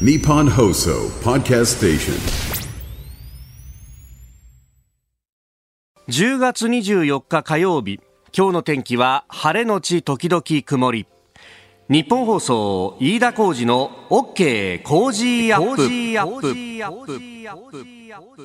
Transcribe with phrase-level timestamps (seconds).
[0.00, 2.14] Nippon Hoso Podcast Station.
[6.08, 8.00] 10月24日火曜日。
[8.36, 11.06] 今日の天気は晴れのち時々曇り。
[11.88, 15.76] 日本放送飯田浩二の OK 工事アッ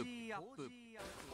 [0.06, 0.19] プ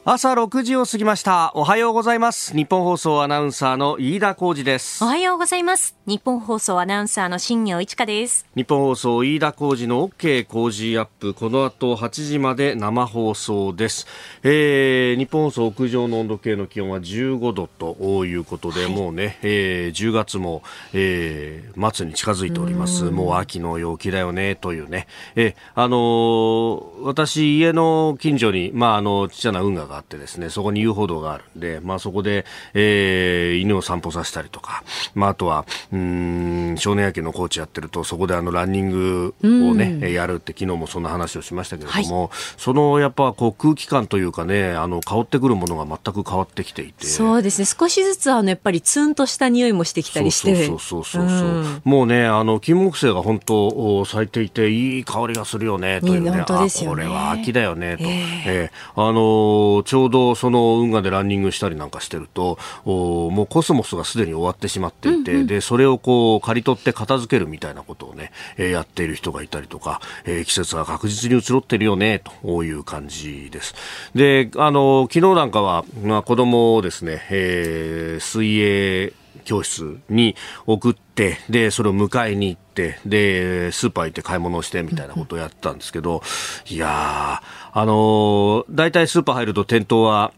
[0.07, 1.51] 朝6時を過ぎました。
[1.55, 2.55] おはようございます。
[2.55, 5.03] 日本放送アナウンサーの飯田浩二です。
[5.03, 5.95] おはようございます。
[6.05, 8.45] 日本放送アナウンサーの新業一華です。
[8.55, 11.33] 日本放送飯田浩二の OK 工事アップ。
[11.33, 14.05] この後8時まで生放送です、
[14.43, 20.61] えー、日本放送屋上の温度計の気温は15度ということで、はい、もうね、えー、10月も、
[20.93, 23.05] えー、末に近づいております。
[23.05, 47.05] もう秋の陽気だよねというね、えー、あのー、私家の近所にまああのちっちゃな運河ががあってですね、そこに遊歩道があるんで、まあそこで、えー、犬を散歩させたりとか、まああとは、うん、少年野球のコーチやってると、そこであのランニングをね、やるって昨日もそんな話をしましたけれども、はい、そのやっぱこう空気感というかね、あの、香ってくるものが全く変わってきていて。
[47.05, 50.67] そうですね、少しずつあの、やっぱりツンとした匂いもしてきたりして。
[50.67, 56.31] そうそうそうそうそう、うん、もうね、あの、金木犀が本当咲いていて、いい香りがするよね、というね。
[56.31, 58.03] ねあ、これは秋だよね、と。
[58.03, 58.11] えー、
[58.45, 73.75] えー、あのちょうどその運河でランニングしたりなんかしてるとおもうコスモスがすでに終わってしまっていて、うんうん、でそれをこう刈り取って片付けるみたいなことをね、えー、やっている人がいたりとか、えー、季節が確実に移ろってるよねという感じです。
[74.13, 79.13] であの昨日なんかは、まあ、子供をですね、えー、水泳
[79.45, 86.21] 教室に送って、で、それを迎えに行って、で、スーパー行って買い物をしてみたいなことをやったんですけど、
[86.67, 90.33] いやー、あのー、大体スーパー入ると店頭は、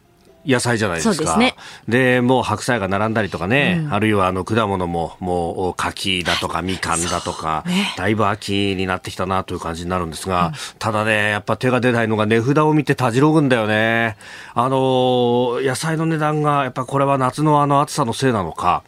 [0.48, 1.26] 野菜じゃないですか。
[1.26, 1.56] ですね。
[1.90, 14.16] で、もう白菜が並んだりとかね、うん、あるいはあの果物ももう柿だとかみかんだとか、ね、だいぶ秋になってきたなという感じになるんですが、うん、ただね、やっぱ手が出ないのが値札を見てたじろぐんだよね。
[14.54, 18.84] あの、野菜の値段がやっぱこれは夏のあの暑さのせいなのか、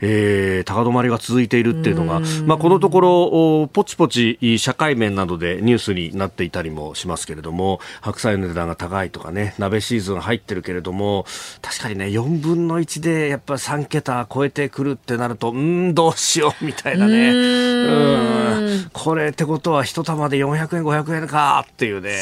[0.00, 11.24] えー、高止まりが続いているっていうのが、まあ、このところポチポチ社会面などでニュースになっていたりもしますけれども白菜の値段が高いとかね鍋シーズン入ってるけれども
[11.62, 17.30] 確かにね4分の1でやっぱり3桁超えてくるってなるとうんどうしようみたいなね。
[17.30, 18.90] うん。
[18.92, 22.18] これってことは一玉で400円500円かっていうね。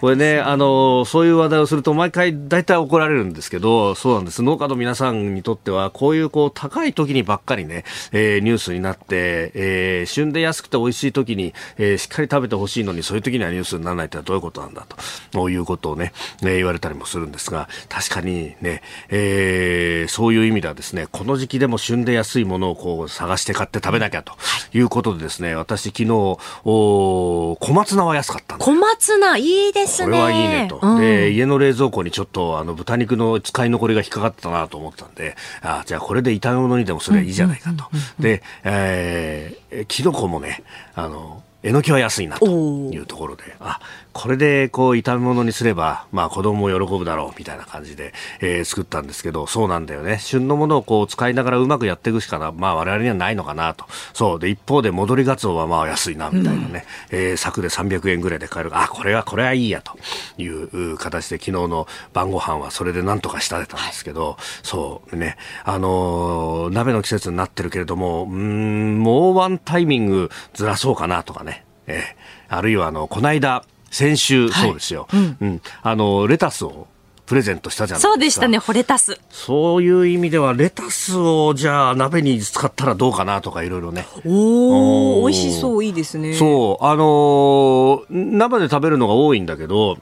[0.00, 4.42] これね、あの、そういう話題をすると毎回大体怒られるんですけど、そうなんです。
[4.42, 14.86] 農家の皆さんにとっては、こういうこう高い時にばっかりね、えー、ニュースになって、えー、旬で安くて美味しい時に、えー、しっかり食べてほしいのに、そういう時にはニュースにならないってどういうことなんだ
[15.30, 24.32] と、いうことをね、ね言われたりもするんですが、確かにね、えー、そういう意味ではですね、この時期でも旬で安いものをこう探して買って食べなきゃと
[24.72, 24.86] い。
[24.86, 37.84] うことでですね、私昨日、お小松菜は安かったん小松菜、いいですこれはいいねと、うん、で家の冷蔵庫にちょっとあの豚肉の使い残りが引っかかったなと思ったんであじゃあこれで炒め物にでもすればいいじゃないかと、
[38.18, 40.62] で、えー、キノコもね
[40.94, 43.80] あのえのきは安いなというところで、あ、
[44.16, 50.18] これでこう炒め物にすれば、まあ子供も喜ぶだろうみたいな感じで、えー、作ったんですけど、そうなんだよね。
[50.20, 53.84] 旬のものをこう使いながらうまくやっていくしかな、まあ我々にはないのかなと。
[54.14, 54.40] そう。
[54.40, 58.70] で、一方で戻りガツオはまあ安いなみたいなね、うん、えー、柵で300円ぐらいで買える。
[58.72, 59.98] あ、これは、これはいいやと
[60.38, 71.66] いう形で昨日の晩ご飯はそれでなんとかしたれたんですけど、そうね、あのー、鍋の季節になってるけれども、うん、もうワンタイミングずらそうかなとかね。
[71.86, 73.62] えー、あるいはあのこの間
[73.96, 76.86] 先週、そうですよ、うん、うん、あのレタスを
[77.24, 78.08] プレゼントしたじゃないですか。
[78.12, 79.18] そうでしたね、ホレタス。
[79.30, 84.06] そういう意味では、レタスをじゃあ鍋に使ったらどうかなとかいろいろね。
[84.26, 86.34] おお美味しそう、いいですね。
[86.34, 89.96] そう、あのー、生で食べるのが多いんだけど、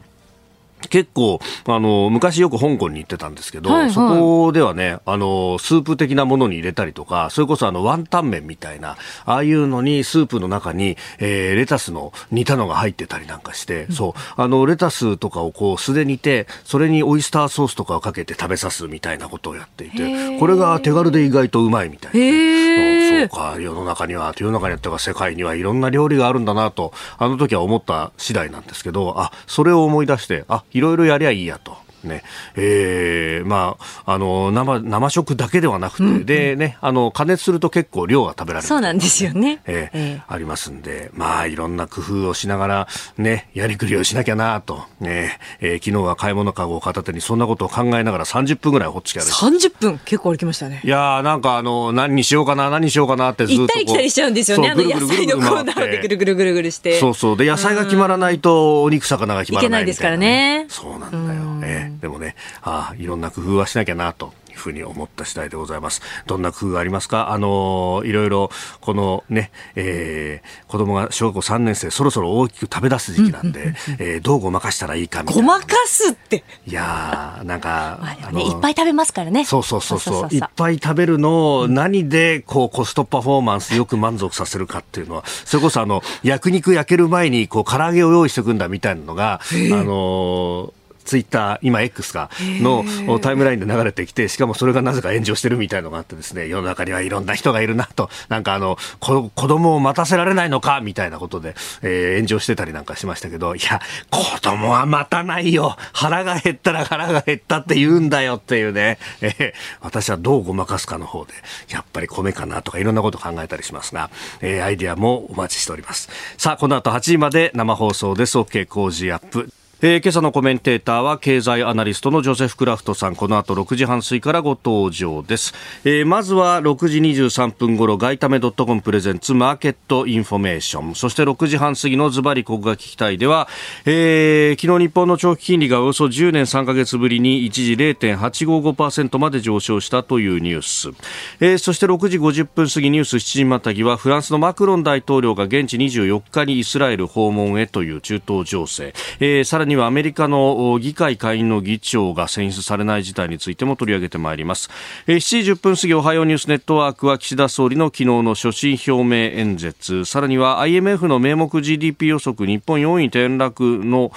[0.89, 31.84] 結構、あの、昔よく香港に行ってたんですけど、はいはい、そこではね、あの、スープ的なものに入れたりとか、それこそあの、ワンタン麺みたいな、ああいうのにスープの中に、えー、レタスの煮たのが入ってたりなんかして、うん、そう、あの、レタスとかをこう、素で煮て、それにオイスターソースとかをかけて食べさすみたいなことをやっていて、これが手軽で意外とうまいみたいな、そうか、世の中には、世の中にあっては世界にはいろんな料理があるんだなと、あの時は思った次第なんですけど、あ、それを思い出して、あ、いろいろやりゃいいやと。
[32.05, 32.23] ね、
[32.57, 38.69] えー、まあ、あの、生、生食だけではなくて、うんうん、でね、あの、加熱すると結構量が食べられる。
[38.69, 39.61] そうなんですよね。
[39.67, 49.69] えー、えー、ありますんで、まあ、いろんな工夫をしながら、ね、やりくりをしなきゃなと、ね、えー、昨日は買い物かごを片手にそんなことを考えながら30分ぐらいほっつき歩いて。
[49.69, 49.99] 30分？
[50.05, 50.81] 結構歩きましたね。
[50.85, 53.63] いやなんかあの、何にしようかな、何にしようかなってずっと。
[53.63, 54.71] 行ったり来たりしちゃうんですよね。
[54.71, 56.99] あの野菜のコーナーでぐるぐるぐるぐるして。
[56.99, 57.37] そうそう。
[57.37, 60.67] で、野菜が決まらないと、お肉魚が決まらないいけないですからね。
[60.69, 61.45] そうなんだよ。
[61.65, 64.33] えー、でもね、ああ、いろんな工夫はしなきゃなと。
[64.55, 66.01] いうふうに思った次第でございます。
[66.27, 67.33] どんな工夫がありますか？
[67.33, 68.51] あのいろいろ、
[68.81, 75.43] このね、えー、子供が小学校3年生、そろそろ大きく食べ出す時期なんで、えー、どうごまかしたらいいかみたいな。
[75.43, 76.45] ごまかすって。
[76.69, 79.45] いやなんか、まあね、いっぱい食べますからね。
[79.45, 80.29] そうそうそうそう。
[80.31, 90.73] いっぱい食べるのを何で、こう、コストパフォーマンスよく満足させるかっていうのは、それこそあの、焼肉焼ける前に、こう、唐揚げを用意しておくんだみたいなのが、あのー
[91.05, 103.81] ツイッター、今 X か、のタイムラインで流れてきて、しかもそれがなぜか炎上してるみたいのがあってですね、世の中にはいろんな人がいるなと、なんかあの、子供を待たせられないのか、みたいなことで、えー、炎上してたりなんかしましたけど、いや、
[104.11, 111.33] 子供は待たないよ腹が減ったら腹が減ったって言うんだよっていうね、えー、私はどうごまかすかの方で、
[111.69, 114.11] やっぱり米かなとかいろんなこと考えたりしますが、
[114.41, 116.09] えー、アイディアもお待ちしております。
[116.39, 118.39] さあ、この後8時まで生放送です。
[118.39, 119.64] OK Cozy up。
[119.87, 123.17] えー、今朝のコメンテーターは経済アナリストのジョセフ・クラフトさん。
[123.17, 125.53] この後6時半過ぎからご登場です、
[125.85, 130.95] えー、まずは6時23分頃外為ドットコムプレゼンツマーケットインフォメーション。
[130.95, 133.47] そして6時半過ぎのズバリここが聞きたいでは、
[133.85, 140.97] えー、昨日日本の長期金利がおよそ10年3か月ぶりに一時0.855%まで上昇したというニュース、
[141.41, 154.71] えー、そして6時50分過ぎニュース7時またぎはフランスのマクロン大統領が現地24日にイスラエル訪問へという中東情勢、えー、さらににはアメリカの議会下院の議長が選出されない事態についても取り上げてまいります。
[155.07, 164.13] 7時10分過ぎおはようニュースネットワークは岸田総理の昨日の所信表明演説、さらには IMF の名目 GDP 予測日本4位転落の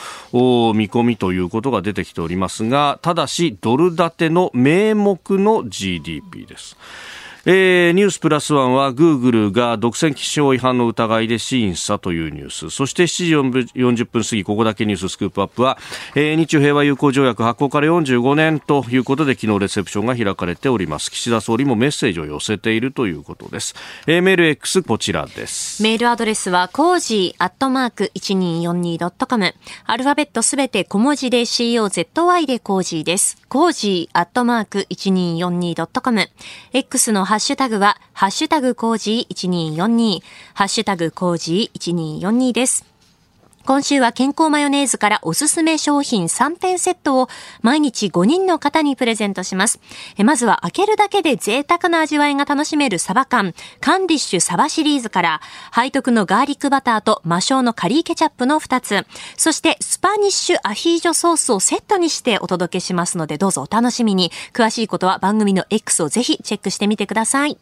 [0.76, 6.78] 見込みということが出てきておりますが、ただしドル建ての名目の GDP です。
[7.50, 12.70] えー、ニュースプラスワンはグーグルが独占気象違反の疑いで審査というニュース。
[12.70, 15.78] そして7時40分過ぎここだけニューススクープアップは、
[16.16, 21.10] えー、日中平和友好条約発効から45年ということで昨日レセプションが開かれております。
[21.10, 23.76] 岸田総理もメッセージを寄せているということです、
[24.08, 25.82] えー、メール X こちらです。
[25.82, 29.54] メールアドレスはコージーアットマーク 1242.com
[29.86, 33.38] アルファベットすべて小文字で COZY でコージーです。
[33.48, 36.28] コージーアットマーク 1242.com
[36.74, 40.22] X のハッシュタグは、ハッシュタグコージー1242、
[40.54, 42.97] ハッシュタグコージー1242です。
[43.68, 47.28] 今週は健康マヨネーズからおすすめ商品3点セットを
[47.62, 49.82] 毎日5人の方にプレゼントします。
[50.24, 55.42] まずは開けるだけで贅沢な味わいが楽しめるサバ缶、カンディッシュサバシリーズから、
[55.76, 59.06] 背徳のガーリックバターと魔性のカリーケチャップの2つ、
[59.36, 64.32] そしてスパニッシュアヒージョソースをセットにしてお届けしますのでどうぞお楽しみに。
[64.54, 67.58] 詳しいことは番組の X をぜひチェックしてみてください。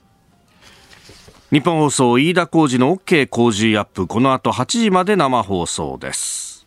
[1.52, 4.08] 日本放送飯田浩司の OK 工事アップ。
[4.08, 6.66] この後8時まで生放送です。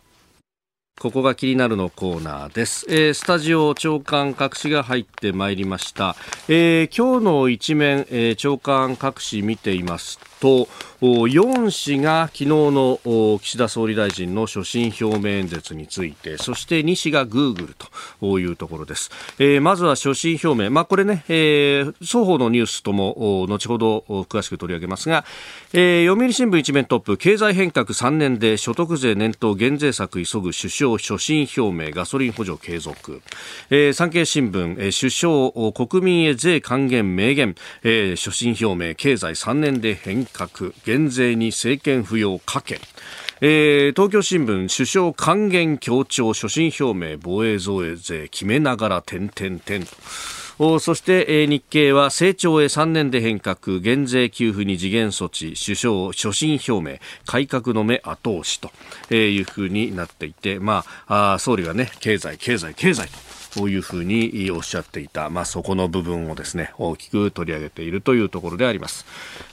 [1.01, 6.17] ここが気になるのコーナーです、えー、スタジオ長官各紙が入ってまいりました、
[6.49, 10.67] えー、今日の一面、えー、長官各紙見ていますと
[11.01, 17.75] 4紙が昨日の岸田総理大臣の所信表明演説についてそして2紙がグーグル
[18.19, 19.09] というところです、
[19.39, 25.23] えー、まずは所信表明、まあ、これね、えー、双方のニュースとも後ほど詳しく取り上げますが、
[25.71, 33.21] えー、読売新聞一面トップ経済変革3年で所得税年頭減税策急ぐ首相所信表明ガソリン補助継続、
[33.69, 42.79] えー、産経新聞、えー、首相国民へ税還元明言、えー、所信表明経済3年で変革減税に政権浮揚かけ。
[43.41, 50.79] えー、東京新聞首相還元強調所信表明防衛増税決めながら点々点と。
[50.79, 58.69] そして、え、日経は成長へ3年で変革減税給付に次元措置首相所信表明改革の目後押しと
[59.15, 63.28] いうふうになっていて、まあ、あ総理がね経済経済経済と。
[63.55, 69.05] こういうふうにおっしゃっていた、まあ、そこの部分をですね大きく取り上げているというところであります。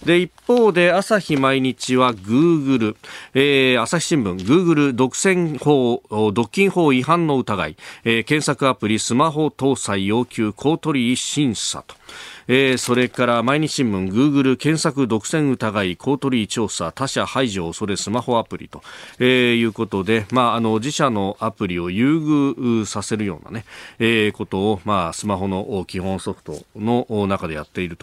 [0.05, 2.97] で一方で朝日毎日はグーグル、
[3.35, 11.95] えー、朝日新聞グーグル独占法独禁法違反の疑い、えー、検索アプリスマホ搭載要求公取審査と。
[12.49, 18.83] えー、それから毎日新聞、グーグル検索独占疑い、コートリー調査、他社排除恐れスマホアプリと、
[19.19, 23.65] えー、いうことで、まあ、あの、自社のアプリを優遇させるようなね、
[23.99, 27.99] えー、ことを、まあ、スマホの基本ソフトの中でやっている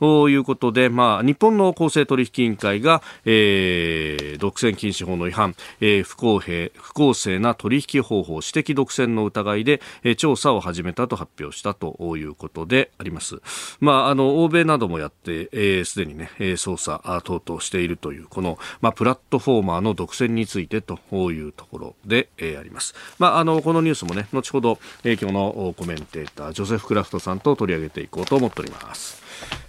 [0.00, 13.40] ということで、まあ、日本の公正取引委員会が、えー、独占禁止法の違反、えー、不公平、不公正な取引方法、私的独占の疑いで、えー、調査を始めたと発表したということであります。
[13.80, 20.98] まあ、まああの、欧米などもやって、す、えー、で、にね、捜査等々しているという、この、まあ、プラットフォーマーの独占についてと
[21.32, 22.94] いうところで、え、あります。
[23.18, 29.22] まあ、あの、このニュースもね、後ほど、えー、今日のコメンテーター、ジョセフ・クラフトさんと取り上げていこうと思っております。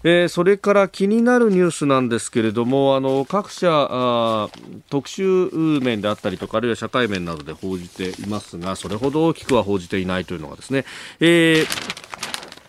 [0.04, 4.50] えー、それから気になるニュースなんですけれどもあの各社あ
[4.90, 5.48] 特集
[5.80, 10.86] 面であったりとかあるいは社会面などで報じていますがそれほど大きくは報じていないというのがですね、
[11.20, 12.10] えー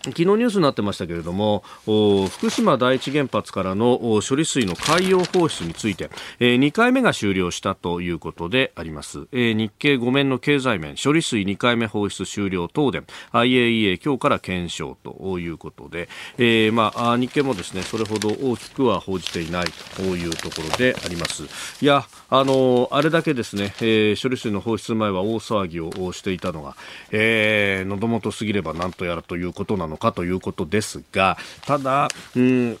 [0.03, 19.65] 昨日ニュースになってましたけれども福島第一原発からの処理水の海洋放出について、えー、2回目が終了したということであります、えー、日経5面の経済面処理水2回目放出終了東電 IAEA 今日から検証ということで、えー、まあ、日経もですねそれほど大きくは報じていない
[19.95, 21.43] というところであります。
[21.81, 26.75] いやあのあれだけですね、え処理水の放出前は大騒ぎをしていたのが、
[27.11, 32.79] えー、喉元すぎればなんとやらということなののかということですが、ただ、うん。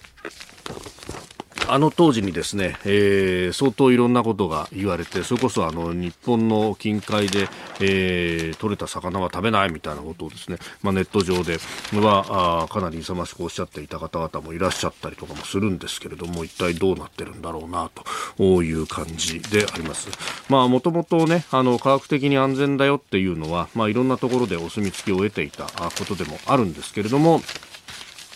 [1.67, 7.47] あの当時にですね、えー、相当いろんなことが言われて、それこそあの日本の近海で、
[7.79, 11.59] えー、取れた魚は食べないみたいなことをですね、まあ、ネット上で
[11.97, 17.89] はあかなり勇ましくおっしゃっていた方々もいらっしゃったりとかもするんですけれども、一体どうなってるんだろうな
[18.37, 20.09] という感じであります。
[20.49, 27.41] まあ、もともとね、あの科学的に安全だよっていうのは、まあ、いろんなところでお墨付きを得ていたことでもあるんですけれども、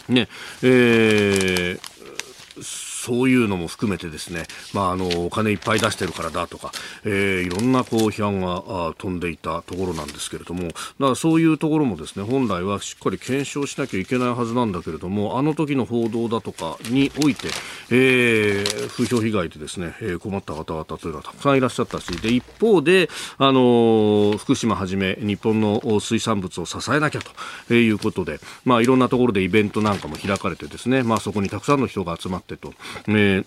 [0.07, 0.29] ね、
[0.61, 6.71] えーそういうのも含めてですね、まあ、あのお金いっぱい出してるからだとか、
[7.03, 17.49] えー、いろんなこう批判が飛んでいたところなんですけれどもだからそういうところもですね本来はしっかり検証しなきゃいけないはずなんだけれどもあの時の報道だとかにおいて、
[17.91, 23.07] えー、風評被害でですね、えー、困った方々というのはたくさんいらっしゃったしで一方で、
[23.37, 27.21] あの福島はじめ日本の水産物を支えなきゃ
[27.67, 32.73] ということで、まあ、いろんなところでイベントなんかも開かれてですね、まあ、そこにたくさんの人が集まってと。
[33.07, 33.45] えー、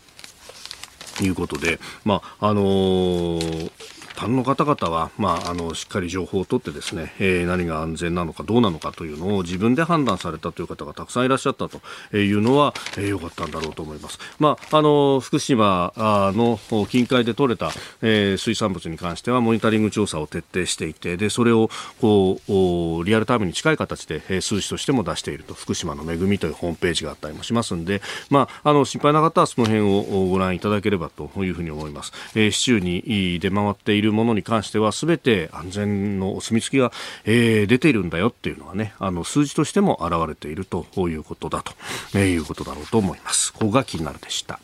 [1.25, 11.81] いうことで、まああのー般の方々は、まあ、あのしっかり情報を取ってですね、えー、何が安全なのかどうなのかというのを自分で判断されたという方がたくさんいらっしゃったと
[12.17, 14.19] いうのは良、えー、かったんだろうと思います。
[14.39, 16.59] まあ、あの福島の
[16.89, 17.71] 近海で取れた、
[18.03, 21.71] えー、水産物に関してはモニタリング調査を徹底していてでそれを
[22.01, 22.41] こ
[23.01, 32.13] うリアルタイムに近い形で、えー、数字としても出していると福島の恵みというホームページがあったりもしますので、まあ、あの心配な方はその辺をご覧いただければというふうに思います。
[32.35, 36.93] えー、市中に出回っているうものに関しては全て安全のお墨付きが、
[37.25, 41.73] えー、出ているんだよっていうのはねあの数字としても現れているということだと、
[42.15, 43.53] えー、いうことだろうと思います。
[43.53, 44.61] ここが気になるでした。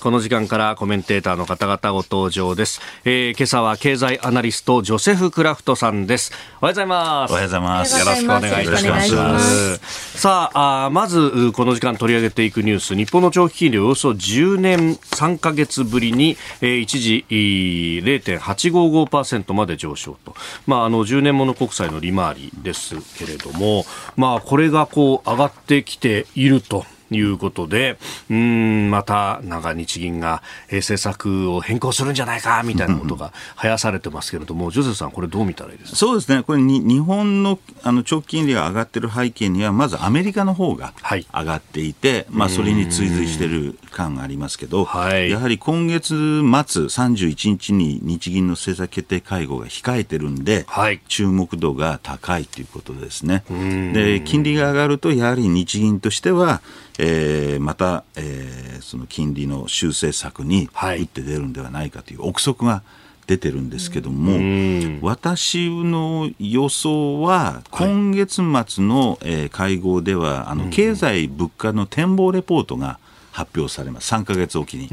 [0.00, 2.80] この時間からコメンテーターの方々ご登場です。
[3.04, 6.30] えー、今朝は経済アナリスト、ジョセフ・クラフトさんです。
[6.60, 7.32] おはようございます。
[7.32, 7.98] おはようございます。
[7.98, 9.12] よろしくお願いいたします。
[9.16, 9.78] ます
[10.20, 20.36] さああ、まず、この時間取り上げていくニュース、日本の長期金利およそ10年3か月ぶりに、えー、一時0.855%まで上昇と。
[20.68, 23.84] まあ、あの、10年もの国債の利回りですけれども、
[24.16, 26.86] まあ、これがこう、上がってきていると。
[27.10, 27.98] いうことで、
[28.30, 35.96] うん、また、なんか日銀が政策を変更するんじゃないか、みたいなことが生やされてますけれども、ジョゼフさん、これどう見たらいいですか？
[35.96, 53.44] そうですね、これに、日本のあの長期金利が上がってる背景には、まずアメリカの方が上がっていて、はい、まあ、それに追随している感がありますけど、はい、やはり今月末31日に日銀の政策決定会合が控えてるんで、はい、注目度が高いということですね。
[53.48, 56.60] で金利が上がると、やはり日銀としては、
[56.98, 62.82] えー、また、えー、その金利の修正策に打って出るんではないかという憶測が
[63.28, 72.98] 出てるんですけども、私の予想は、今月末の、えー、会合では、あの経済物価の展望レポートが
[73.30, 74.88] 発表されます、3か月おきに。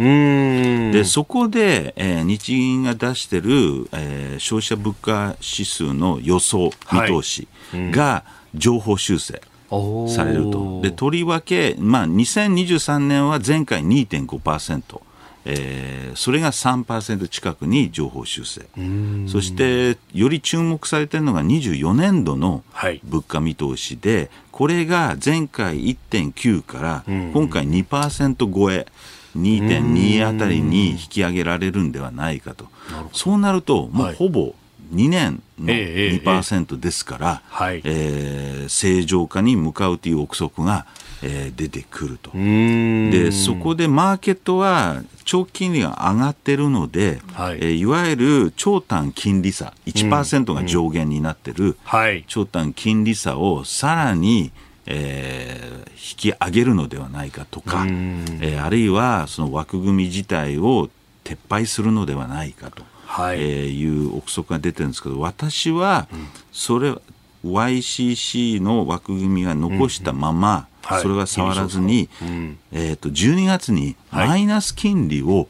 [0.92, 9.42] で、そこで、えー、日銀が出してる、えー、消費者物価指数の予想、見通しが情報修正。
[9.70, 10.82] されると。
[10.82, 15.02] でとりわけ、まあ、2023年は前回2.5%。
[15.48, 18.66] えー、それが3%近くに情報修正。
[19.28, 22.64] そしてより注目されているのが24年度の
[23.04, 28.88] 物価見通しで、はい、これが前回1.9から今回2%超え。
[29.36, 32.68] 2.2あたりに引き上げられるんではないかと、
[33.12, 34.56] そうなると、もうほぼ
[34.94, 40.86] 2年の2%ですから、ええー、正常化に向かうという憶測が、
[41.24, 42.32] えー、出てくると。
[42.32, 47.58] でそこでマーケットは長期金利が上がってるので、はい。
[47.58, 51.78] えー、いわゆる長短金利差1%が上限になってる、
[52.28, 54.52] 長短金利差をさらに
[54.88, 60.90] えー、引き上げるのではないかとか、えー、あるいはその枠組み自体を
[61.24, 62.84] 撤廃するのではないかと、
[63.16, 63.38] はい。
[63.40, 66.08] えー、いう憶測が出てるんですけど私は
[66.52, 66.94] それ、
[67.46, 72.30] YCC の枠組みは残したまま、うん、それは触らずに、はい、
[72.74, 75.48] えー、と12月にマイナス金利を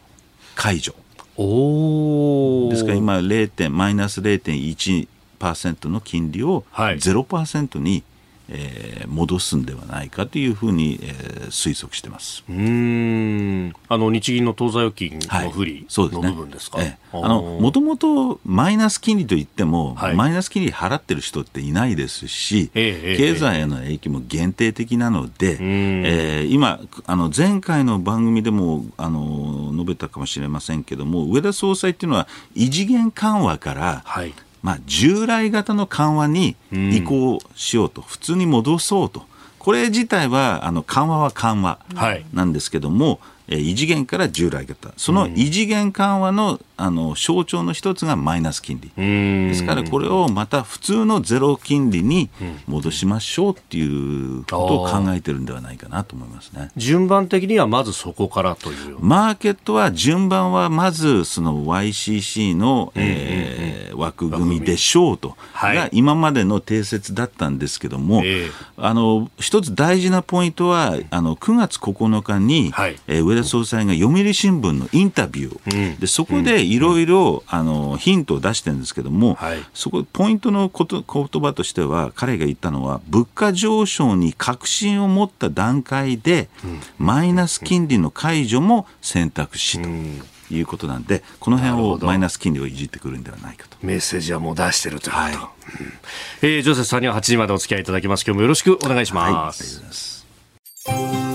[0.56, 0.94] 解除。
[1.38, 8.04] はい、ですから今0マイナス0.1%の金利を0%に
[8.50, 12.44] えー、戻すんではないかというふうに、えー、推測してます。
[12.50, 13.74] うん。
[13.88, 34.34] あの日銀の当座預金の不利の部分ですか、はい、あのもともとマイナス金利といっても、はい、マイナス金利払ってる人っていないですし、えー、経済への影響も限定的なので、えー、今あの前回の番組でもあの述べたかもしれませんけども上田総裁っていうのは異次元緩和から、はい
[34.66, 39.22] まあ、従来型の緩和に移行しようと、うん、普通に戻そうと、
[39.60, 41.80] これ自体はあの緩和は緩和
[42.34, 44.92] なんですけども、はいえ異次元から従来型。
[44.98, 48.92] その異次元緩和のあの象徴の一つがマイナス金利。
[48.96, 52.30] ですからこれをまた普通のゼロ金利に
[52.68, 56.72] 戻しましょうっていうことを考えてるんではないかなと思いますね。
[56.76, 58.98] 順番的にはまずそこからという。
[59.00, 68.24] マーケットは順番はまずその YCC の、えー、枠組みでしょうと、が今までの定説だったんですけども、
[68.78, 72.96] あの一つ大事なポイントはあの9月9日に、はい。
[73.08, 77.44] えー、上田総裁が読売新聞のインタビュー、うん、でそこでいろいろ
[77.98, 89.90] ヒントを出してるんですけども、はい、そこポイントのこと言葉としては彼が言ったのは物価上昇に確信を持った段階で、うん、マイナス金利の解除も選択肢と。
[90.52, 93.78] いうことなんで、この辺をマイナス金利をいじってくるんではないかと。
[93.82, 95.24] メッセージはもう出してるということ。
[95.24, 95.40] はいうん、
[96.44, 98.24] えー、ジョセフさんには8時までお付き合いいただきます。
[98.28, 100.24] 今日もよろしくお願いします。
[100.86, 101.35] はい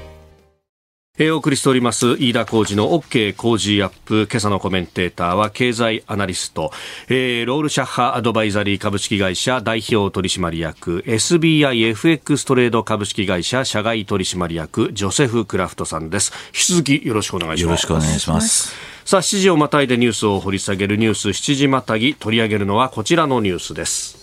[1.21, 4.27] えー、お送りしております飯田浩二の OK 工事アップ。
[4.27, 6.71] 今朝のコメンテーターは経済アナリスト、
[7.09, 11.03] えー、ロールシャッハアドバイザリー株式会社代表取締役。
[11.05, 16.33] SBIFX トレード株式会社社外取締役ジョセフ・クラフトさんです。
[16.47, 17.65] 引き続きよろしくお願いします。
[17.65, 18.73] よろしくお願いします。
[19.05, 22.15] さあ7時をまたいでニュースを掘り下げるニュース7時またぎ。
[22.15, 24.17] 取り上げるのはこちらのニュースです。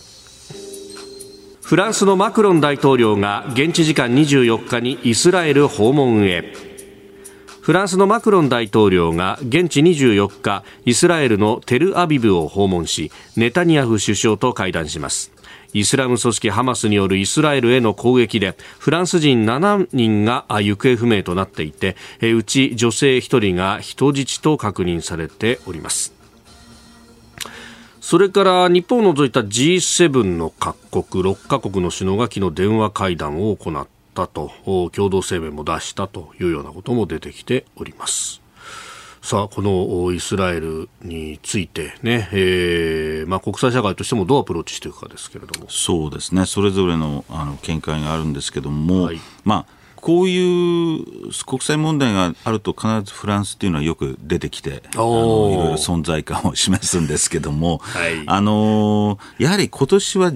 [1.63, 6.68] フランスのマクロン大統領が現地時間24日にイスラエル訪問へ
[7.61, 15.31] フランスのマクロン大統領が現地24日イスラエルのテルアビブを訪問しネタニヤフ首相と会談します。
[15.73, 26.13] イスラム組織ハマスによるイスラエルへの攻撃でフランス人7人が行方不明となっていてうち女性1人が人質と確認されております。
[28.01, 34.51] それから日本を除いた G7 の各国6カ国の首脳が昨日電話会談を行ってったと
[34.91, 38.41] 共同声明も出したというようなことも出てきております。
[39.21, 45.67] さあこのイスラエルについてね、えーまあ、国際社会としてもどうアプローチしていくかですけれども。
[45.69, 46.45] そうですね。
[46.45, 51.03] それぞれのあの見解があるんですけども、はい、まあこういう
[51.45, 60.31] 国際問題があると必ずフランスっていうのはよく出てきてあのいろいろ存在感を示すんですけども、はい、あのやはり今年は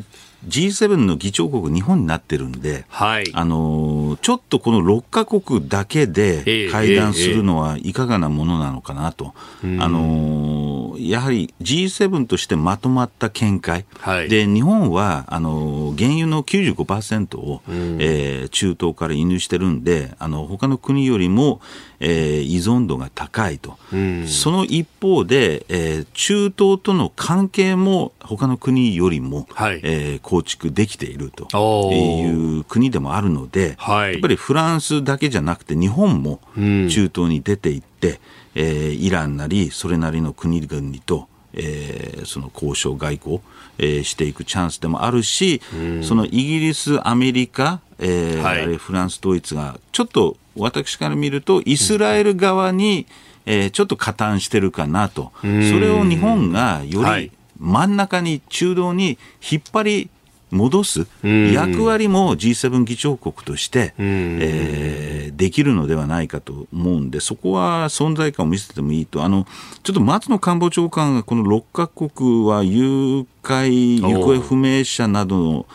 [0.47, 10.62] G7 の議長国、日本になってるんで、はい、あのちょっとこの6か国だけで会談するのはいかがなものなのかなと、えーえー、あの
[11.09, 21.61] やはり G7 としてまとまった見解、はい、で日本はあの原油の95%を、うん、えー、中東から輸入してるんで、あの他の国よりも、
[21.99, 31.47] えー、依存度が高いと、うん、その一方で、えー、中東との関係も他の国よりも、はい、えー、構築できていると
[31.93, 38.17] いう国でもあるので、はい、やっぱりフランスだけじゃなくて日本も中東に出ていって、うん、
[38.55, 43.39] えー、イランなりそれなりの国々とえー、その交渉、外交、
[43.77, 45.61] えー、していくチャンスでもあるし、
[46.01, 53.05] そのイギリス、アメリカ、えー、はい、フランス、ドイツがちょっと私から見ると、イスラエル側に、
[53.45, 60.09] えー、ちょっと加担してるかなと、それを日本がより真ん中に、中道に引っ張り
[60.53, 69.45] 戻す役割も G7 議長国として、えー、できるのではないかと思うんで、そこは存在感を見せてもいいと、あの
[69.81, 75.65] ちょっと松野官房長官がこの6か国は誘拐、行方不明者などの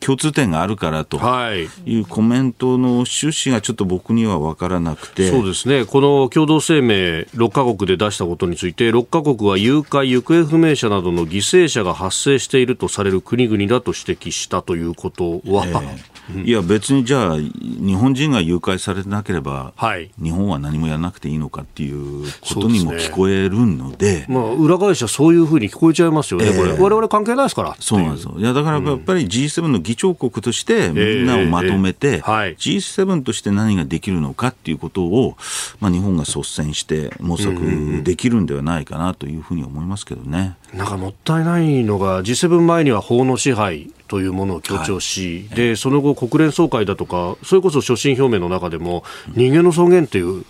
[0.00, 1.18] 共通点があるからと
[1.54, 2.00] い。
[2.00, 5.30] うコメントの趣旨がちょっと僕には分からなくて。
[5.30, 26.72] そうですね、この共同声明、6か国で出したことについて、6か国は誘拐、行方不明者などの犠牲者が発生しているとされる国々だと指摘したということは、えーいや別にじゃあ日本人が誘拐されてなければ、はい、日本は何もやらなくていいのかっていうことにも聞こえるので、ね、まあ、裏返しはそういうふうに聞こえちゃいますよね、えー、これ。
[26.72, 27.76] 我々関係ないですから。
[27.80, 28.34] そうなんですよ。
[28.36, 35.36] いやだからやっぱり G7 の議長国としてみんなをまとめて、えーえーはい、G7 として何ができるのかっていうことを、
[35.80, 40.56] まあ、日本が率先して模索できるんではないかなというふうに思いますけどね。
[40.74, 50.44] なんかもったいないのが G7 前には法の支配というものを強調し、はい、でその後、国連総会だとか、それこそ所信表明の中でも、人間の尊厳という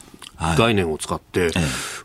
[0.57, 1.53] 概念を使って、はい、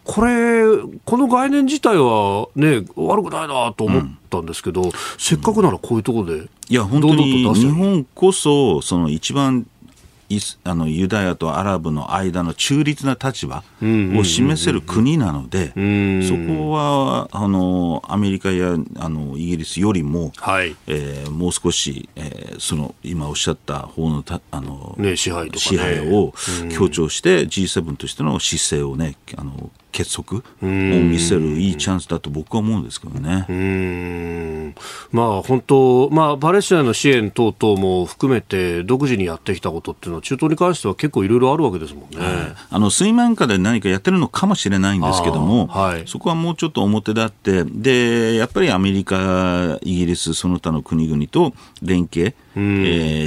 [0.04, 0.64] これ、
[1.06, 9.68] この概念自体は、ね、悪くないなと思ったんですけど、うん、せっかくならこういうところで、いや、本当に日本こそ、その一番
[10.64, 15.70] あのユダヤとアラブの間の中立な立場を示せる国なので、
[16.28, 20.76] そこはあのアメリカやあのイギリスよりも、はい。
[20.88, 26.34] えー、もう少し、えー、その今おっしゃった法のたあの、ね、支配とか、ね、支配を
[26.70, 33.46] 強調して、G7 としての姿勢をねあの結束を見せるいいチャンスだと僕は思うんですけどね。
[33.48, 34.76] うん
[35.12, 42.18] まあ本当、まあパレスチナの支援等々も含めて独自にやってきたことっていうのは中東に関しては結構いろいろあるわけですもんね。
[42.70, 52.60] あの水面下で何かやってるのかもしれないんですけども、はい、そこはもうちょっと表立って、でやっぱりアメリカ、イギリスその他の国々と連携え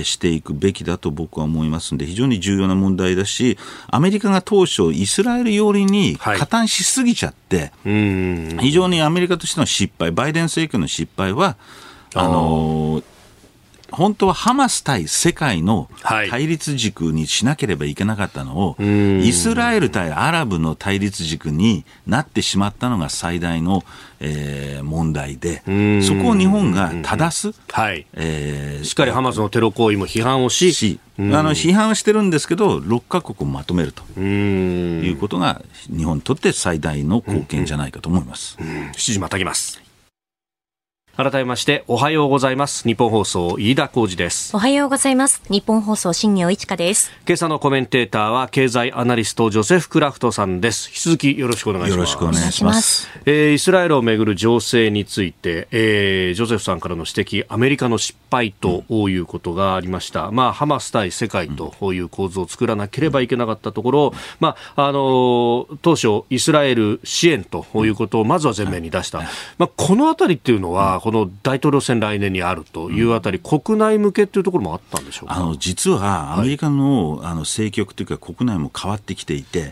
[0.00, 3.58] ー、していくべきだと僕は思いますので非常に重要な問題だし
[3.88, 7.90] アメリカが当初イスラエル寄りに加担しすぎちゃって、は
[8.58, 11.56] い、非常にアメリカとしての失敗バイデン政権の失敗は
[12.14, 13.15] あのー
[13.96, 23.84] 本当はハマス対世界の対立軸にしなければいけなかったのを、はい、イスラエル対アラブの対立軸になってしまったのが最大の、
[24.20, 25.62] えー、問題で、
[26.02, 28.06] そこを日本が正す、はい。
[28.12, 34.02] えー、しっかりハマスのテロ行為も批判をし、しあの批判はしてるんですけど、6か国をまとめると。
[34.20, 38.58] いうことが、日本にとって最大の貢献じゃないかと思います。
[38.58, 39.85] 7時またぎます
[41.16, 42.86] 改めましておはようございます。
[42.86, 44.54] 日本放送飯田浩二です。
[44.54, 45.40] おはようございます。
[45.48, 47.10] 日本放送新業一華です。
[47.26, 50.90] 今朝のコメンテーターは経済アナリストジョセフ・クラフトさんです。
[50.90, 51.96] 引き続きよろしくお願いします。
[51.96, 53.08] よろしくお願いします。
[53.24, 69.22] えー、イスラエルをめぐる情勢について、えー、ジョセフさんからの指摘アメリカの失敗ということがありました、うん、まあハマス対世界という構図を作らなければいけなかったところ、まああの当初イスラエル支援ということをまずは前面に出した、
[69.56, 79.70] まあこのあたりっていうのは、この大統領選来年にあるというあたり、うん、国内向けというところもあったんでしょうあの実はアメリカの,、あの政局というか国内も変わってきていて、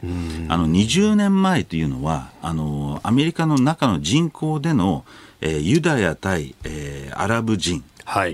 [0.49, 5.05] あの20年前というのはあのアメリカの中の人口での、
[5.41, 7.83] えー、ユダヤ対、えー、アラブ人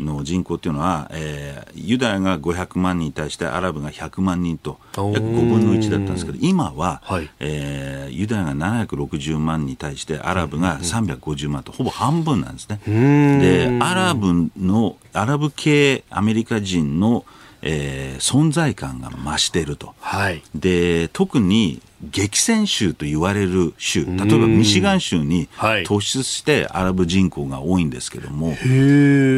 [0.01, 12.81] の人口っていうのは、えー、ユダヤが500万人に対してアラブが100万人と約5分の1だったんですけど今は、はい、えー、ユダヤが760万に対してアラブが350万とほぼ半分なんですね。
[12.87, 17.25] でアラブのアラブ系アメリカ人の
[17.63, 28.59] えー、存在感が増していると、はい、で特に激戦州と言われる州、例えばミシガン州に突出してアラブ人口が多いんですけども、はい、あ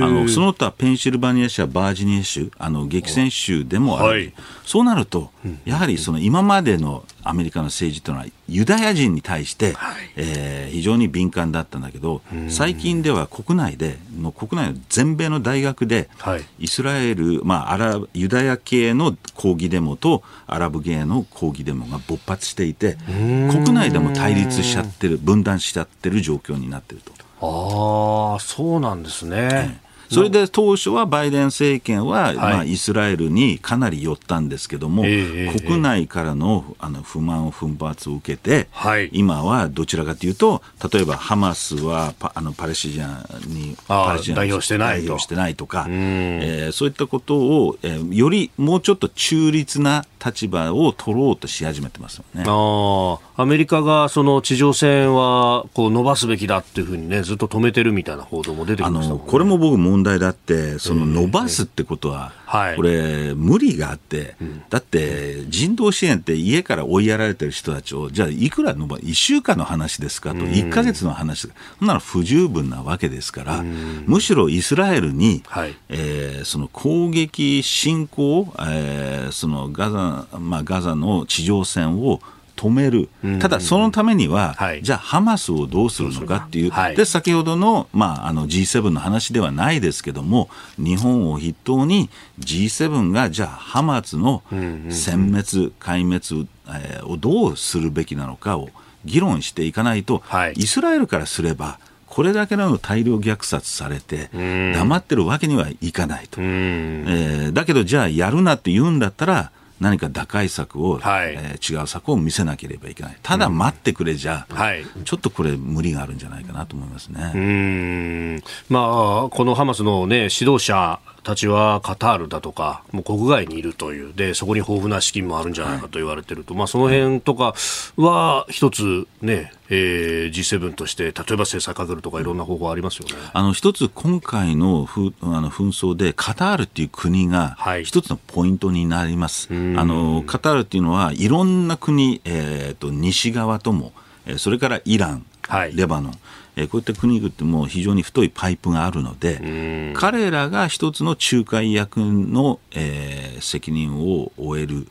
[0.07, 5.33] のその他ペンシルバニア州、バージニア州、あの激戦州でもある、はい、そうなると、
[5.65, 27.13] やはりその今までのアメリカの政治というのは、ユダヤ人に対して、はい、えー、非常に敏感だったんだけど、最近では国内で、の国内の全米の大学で、はい、イスラエル、まあ、アラユダヤ系の抗議デモとアラブ系の抗議デモが勃発していて、国内でも対立しちゃってる、分断しちゃってる状況になってると。
[27.41, 29.81] ああ、そうなんですね。
[30.13, 38.69] それで当初はバイデン政権は、まあ、イスラエルにかなり寄ったんですけども、国内からのあの不満、奮発を受けて、
[39.13, 45.23] 今はどちらかというと、例えばハマスはパあのパレスチナにパレスチナ代表してないと。
[45.23, 52.45] してないとか、えー、そういったことを、えー、よりもうちょっと中立な立場を取ろうとし始めてますよね。
[52.47, 62.33] あアメリカがその地上戦はこう伸ばすべきだっていうふうにねずっと止めてるみたいな報道も出てきました、ね、これも僕問題だってその伸ばすってことは、
[62.77, 64.37] これ無理があって、
[64.71, 82.21] だって人道支援って家から追いやられてる人たちをじゃあいくら伸ば1週間の話ですかと1か月の話そんなの不十分なわけですから、むしろイスラエルに、はい、えー、その攻撃侵攻、えー、そのガザまあ、ガザの地上戦を
[82.63, 83.09] 止める、
[83.41, 90.49] ただそのためには、はい、じゃあ、ハマスをどうするのかっていう、はい、で先ほどの,、まあ、あの G7 の話ではないですけども、
[90.79, 98.69] 日本を筆頭に G7 がじゃあ、ハマスの殲滅、壊滅、えー、をどうするべきなのかを
[99.05, 104.31] 議論していかないと、はい、イスラエルからすれば、これだけの大量虐殺されて、
[104.75, 106.41] 黙ってるわけにはいかないと。
[106.41, 109.51] えー、だけど、じゃあやるなって言うんだったら、
[109.83, 113.19] 何か打開策を、はい、えー、違う策を見せなければいけない。
[113.21, 117.33] ただ待ってくれじゃ、うんはい、ちょっとこれ無理があるんじゃないかなと思いますね。
[117.35, 127.55] うんまあ、このハマスの、ね、指導者たちはカタールだとか、もう国外にいるという、でそこに豊富な資金もあるんじゃないかと言われていると、はい、まあ、その辺とか
[127.97, 133.15] は一つね、えー、G7 として、例えば制裁かけるとか、いろんな方法ありますよね。
[133.33, 139.53] あの一つ、今回のふあの紛争で、カタールっていう国が一つのポイントになります。
[139.53, 143.93] はい、あのカタールっていうのは、いろんな国、えーと、西側とも、
[144.37, 146.13] それからイラン、はい、レバノン、
[146.57, 154.87] えこういった国々っても非常に太いパイプがあるので、彼らが一つの仲介役の、えー、責任を負える。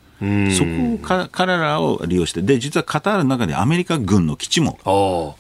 [0.56, 4.78] そこをか彼らを利用して、で、実はカタールの中にアメリカ軍の基地も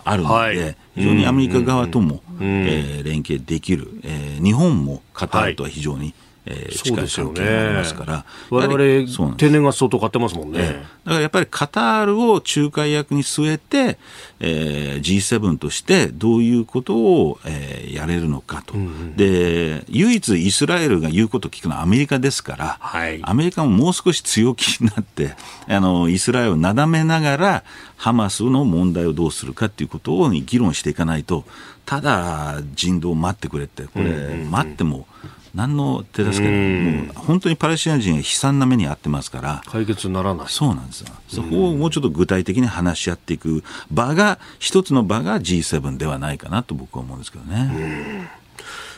[0.03, 6.13] あるので、はい、非常にアメリカ側とも、えー、連携できる、えー、日本もカタールとは非常に、はい
[6.45, 13.99] えー、近い関係がありますから、我々、天然ガス相当買ってますもんね、えー、だからやっぱりカタールを仲介役に据えて、
[14.39, 25.35] えー、G7 としてどういうことを、えー、やれるのかと、うんうん、で、唯一イスラエルが言うことを聞くのはアメリカですから、はい、アメリカももう少し強気になって、
[25.67, 27.63] あのイスラエルをなだめながら、
[27.97, 31.45] ハマスの問題をどうするかということを議論していかないと、
[31.85, 35.05] ただ人道を待ってくれって、これ、待っても、
[35.53, 40.47] 何の手助けもう本当にパレスチナ人が悲惨な目に遭ってますから解決ならない。
[40.49, 41.07] そうなんですよ。
[41.27, 48.29] そこをもうちょっと具体的に話し合っていく場が一つの場が G7 ではないかなと僕は思うんですけどね。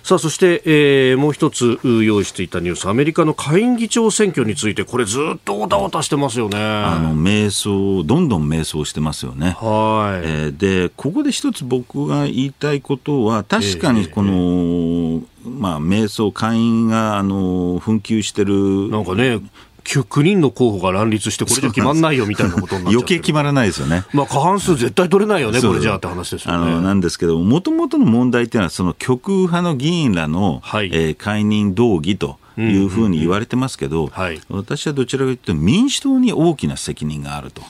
[0.04, 2.90] さあそして、えー、もう一つ用意していたニュース。
[2.90, 6.58] アメリカの下院議長選挙についてこれずっとおたおたしてますよね。
[6.60, 9.52] あの迷走どんどん迷走してますよね。
[9.52, 19.40] はい、えー、でここで一つ僕が言いたいことは確かにこの、えー、まあ迷走会員があの紛糾してるなんかね
[19.84, 24.04] 9人の候補が乱立して、これじゃ決まんないよみたいなことになっ余計決まらないですよね。
[24.14, 26.72] まあ、過半数絶対取れないよね、これじゃあって話ですよね。
[26.72, 32.38] あのなんですけど、もともとの問題っていうのは、その極右派の議員らの、はい、えー、解任動議と。
[32.58, 34.12] いうふうに言われてますけど、
[34.50, 37.62] 私はどちらかというと民主党に大きな責任があると、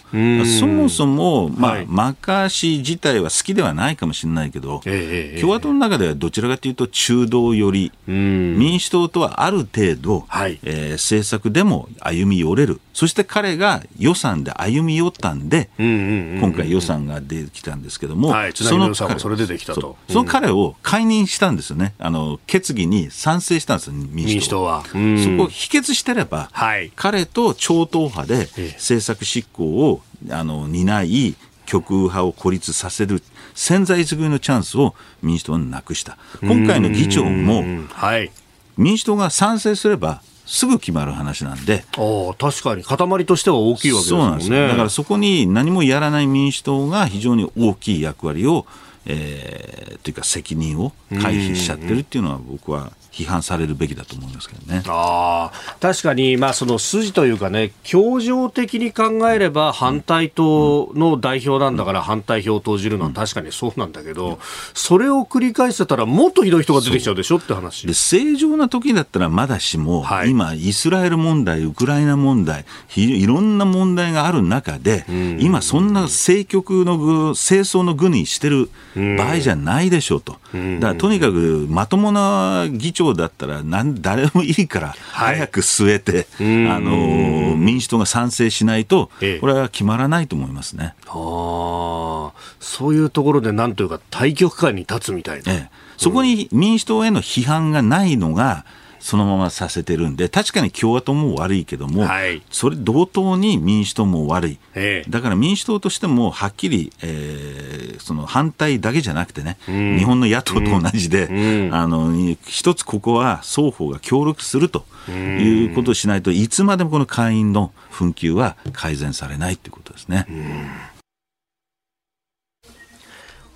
[0.60, 19.98] そもそも、まあ、はい、マッカーシー自体は好きではないかもしれないけど、えー、共和党の中ではどちらかというと中道寄り、民主党とはある程度、はい、えー、政策でも歩み寄れる、そして彼が予算で歩み寄ったんで、今回予算が出てきたんですけども、はい、そのそれ出てきたと。
[20.10, 24.73] その彼を解任したんですよね、あの決議に賛成したんですよ、民主党は。
[24.82, 24.94] そ
[25.38, 33.22] こ否決してれば、はい、彼と超党派で政策執行をあの担い、極右派を孤立させる
[33.54, 36.18] 潜在優位のチャンスを民主党になくした。
[36.42, 38.32] 今回の議長も、はい、
[38.78, 41.86] 民主党が賛成すればすぐ決まる話なんで。
[41.98, 44.18] あ確かに、塊としては大きいわけですね。
[44.20, 48.66] そうなんですだからそこに何もやらない民主党が非常に大きい役割を、
[49.06, 54.84] えー、というか責任を回避しちゃってるっていうのは僕は批判されるべきだと思いますけどね。
[54.88, 64.40] あ確かに、まあ、その筋というかね、協情的に考えれば反対党の代表なんだから反対票を投じるのは確かにそうなんだけど、
[64.74, 67.86] それを繰り返してたらもっとひどい人が出てきちゃうでしょって話。
[67.86, 75.06] で正常な時だったらまだしも、はい、今、イスラエル問題、ウクライナ問題、いろんな問題がある中で、
[75.40, 80.38] 今、そんな政局の清掃の具にしてる場合じゃないでしょうと。
[80.54, 89.12] だからとにかくまともな議長だったらなん誰もいいから早く据えて、はい、あの民主党が賛成しないと、
[89.42, 90.96] これは決まらないと思いますね。
[91.08, 98.66] あそういうところでなんというか対局観に立つみたいな、ええ、そこに民主党への批判がないのが、
[99.04, 112.14] そのままさせてるんで、確かに共和党も悪いけども、はい、それ同等に民主党も悪い、ええ、だから民主党としてもはっきり、えー、その反対だけじゃなくてね、うん、日本の野党と同じで、うん、あの
[112.46, 120.26] 一つここは双方が協力するということをしないといつまでもこの会員の紛糾は改善されないということですね。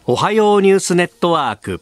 [0.06, 1.82] おはようニュースネットワーク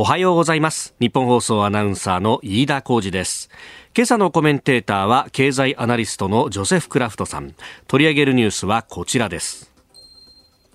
[0.00, 0.94] おはようございます。
[0.98, 3.50] 日本放送アナウンサーの飯田浩二です。
[3.94, 7.54] 今朝のコメンテーターは経済アナリストのジョセフ・クラフトさん。
[7.86, 9.70] 取り上げるニュースはこちらです。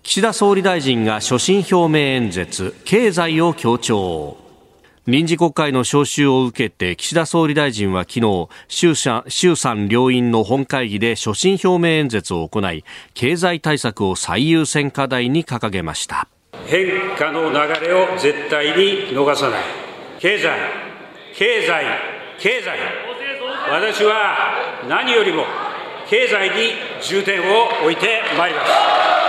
[0.03, 2.75] 岸田総理大臣が所信表明演説。
[2.85, 4.38] 経済を強調。
[5.07, 12.83] 臨時国会の召集を受けて岸田総理大臣は昨日衆衆参両院の本会議で所信表明演説を行い
[13.15, 16.27] 経済対策を最優先課題に掲げました。
[16.67, 19.62] 変化の流れを絶対に逃さない。
[20.19, 20.49] 経済
[21.36, 21.86] 経済
[22.39, 22.78] 経済。
[23.69, 25.43] 私は何よりも
[26.08, 29.24] 経済に重点を置いてまいります。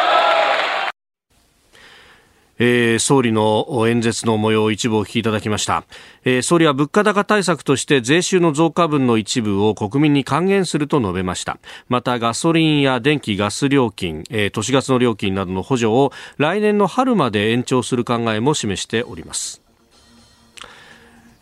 [2.59, 5.85] えー、総理の演説の模様を一部お聞きいただきました、
[6.25, 11.59] えー、総理は物価高対策として税収の増加分の一部を国民に還元すると述べました。
[11.89, 19.63] またガソリンや電気ガス料金、えー、都市ガスの料金などの補助を来年の春まで延長する考えも示しております。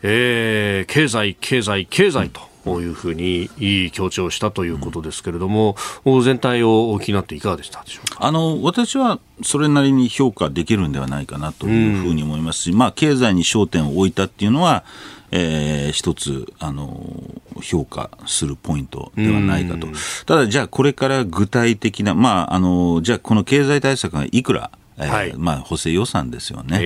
[0.03, 2.54] えー、経済、経済、経済と。
[2.65, 3.49] こういうふうに
[3.93, 8.25] 強調したということですけれども、うん、全体をお気になっていかがでしたでしょうか？
[8.25, 14.83] あの私はそれなりに評価できるんではないかなというふうに思いますし、うん、まあ、経済に焦点を置いたっていうのは、
[15.31, 19.87] えー、一つあの評価するポイントではないかと、
[20.25, 26.79] ただ、じゃあこれから具体的な、まあ、あのじゃあこの経済対策がいくらはい、まあ、補正予算ですよね。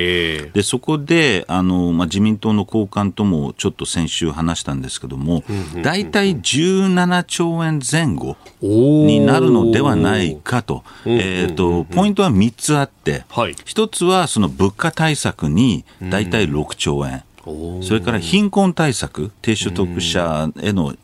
[0.54, 5.44] でそこであの、まあ、自民党の高官ともちょっと先週話したんですけども、
[5.84, 17.24] 大体17兆円前後になるのではないかと、えーと、ポイントは3つあって、はい、1つはその物価対策に大体6兆円。
[17.44, 20.96] それから貧困対策、低所得者への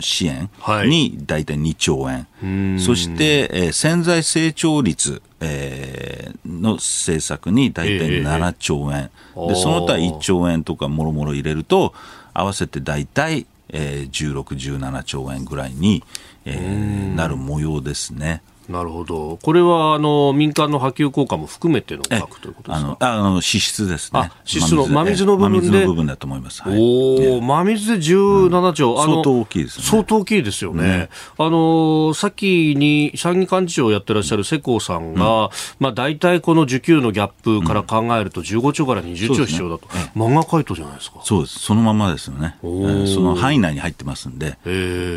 [0.00, 0.50] 支援
[0.86, 9.10] に大体2兆円、そして、えー、潜在成長率、えー、の政策に大体7兆円、
[9.48, 11.94] でその他1兆円とかもろもろ入れると、
[12.34, 14.42] 合わせて大体、えー、16、
[14.78, 16.02] 17兆円ぐらいに、
[16.44, 18.42] えー、なる模様ですね。
[18.68, 19.38] なるほど。
[19.42, 22.96] これは、あの、民間の波及効果も含めての額ということですか？
[23.00, 24.30] あの、支出ですね。
[24.44, 25.66] 支出の真水の部分で？
[25.66, 26.62] 真水の部分だと思います。
[26.62, 29.84] はい、おお、真水で17兆、うん、相当大きいですね。
[29.84, 30.82] 相当大きいですよね。
[30.82, 39.86] ねあの、さっきに参議幹事長をやってらっしゃる世耕さんが、うん、まあ、大体この需給のギャップから考えると15兆から20兆必要だと。
[39.94, 41.20] ね、漫画回答じゃないですか。
[41.22, 41.60] そうです。
[41.60, 42.56] そのままですよね。
[42.62, 44.58] その範囲内に入ってますんで、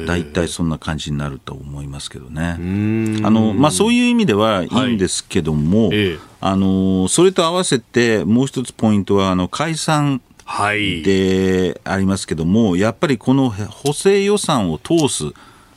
[0.06, 2.56] 大体そんな感じになると思いますけどね。
[3.24, 5.98] あののまあ、そういう意味ではいいんですけども、はい。
[5.98, 10.22] ええ、あのそれと合わせてもう一つポイントはあの解散
[11.04, 15.26] でありますけども、やっぱりこの補正予算を通す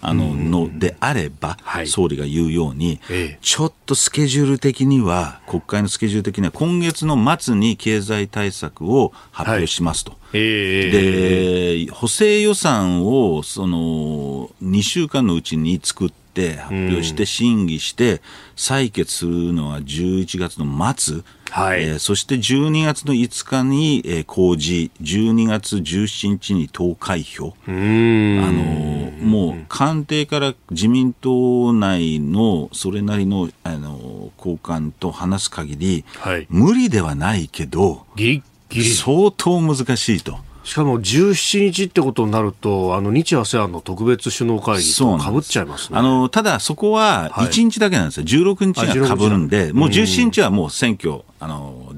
[0.05, 10.11] あののであれば、はい、総理が言うように、ええ、ちょっとスケジュール的には、国会のスケジュール的には、今月の末に経済対策を発表しますと。
[10.11, 10.21] はい。
[10.35, 18.23] えで補正予算をその2週間のうちに作って発表して審議して
[18.57, 24.91] 採決するのは11月の末、はい、えー、そして12月の5日に、えー、公示。
[25.03, 27.55] 12月17日に投開票。
[27.67, 38.07] あのもう官邸から自民党内のそれなりのあの高官と話す限り、はい、無理ではないけど
[38.71, 40.39] 相当難しいと。
[40.65, 51.93] しかも17日ってことになると、あの日 ASEAN の特別首脳会議とかぶっちゃいます、ね、あのただ、そこは1日だけなんですよ、はい、16日がかぶるんで、もう17日はもう選挙、あの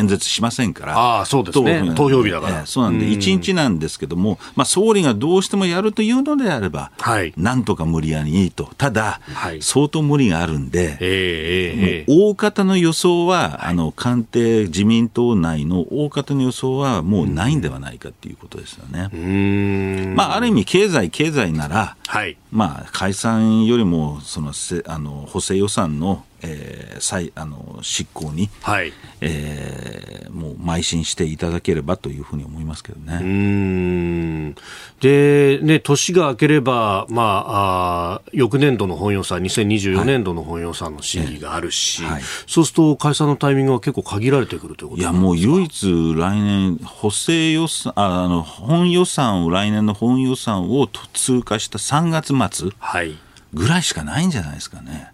[0.00, 2.66] 演説しませんから、あそうですね、投票日だから。
[2.66, 20.14] そうなんで、1日なんですけども、まあ、総理がどうしてもやるというのであれば、はい、なんとか無理やりいいと、ただ、はい、相当無理があるんで、えー、大方の予想は、はい、あの官邸、自民党内の大方の予想はもうないんではないかということですよね。
[20.14, 28.92] まあ、ある意味、経済、経済なら、はい、まあ、解散よりもそのせあの補正予算のえー、再あの執行に、はい。
[29.20, 33.18] えー、もう邁進していただければというふうに思いますけどね。
[33.20, 34.54] うん。
[35.00, 42.12] で、ね、年が明ければ、まあ、あ翌年度の本予算、2024年度の本予算の審議があるし、はい。
[42.14, 52.70] はい、そうすると解散のタイミングは結構限られてくるということいや、もう唯一来年、補正予算あ、あの本予算を、来年の本予算を通過した3月末。
[52.78, 53.18] はい
[53.52, 55.12] ぐらいしかないんじゃないですかね。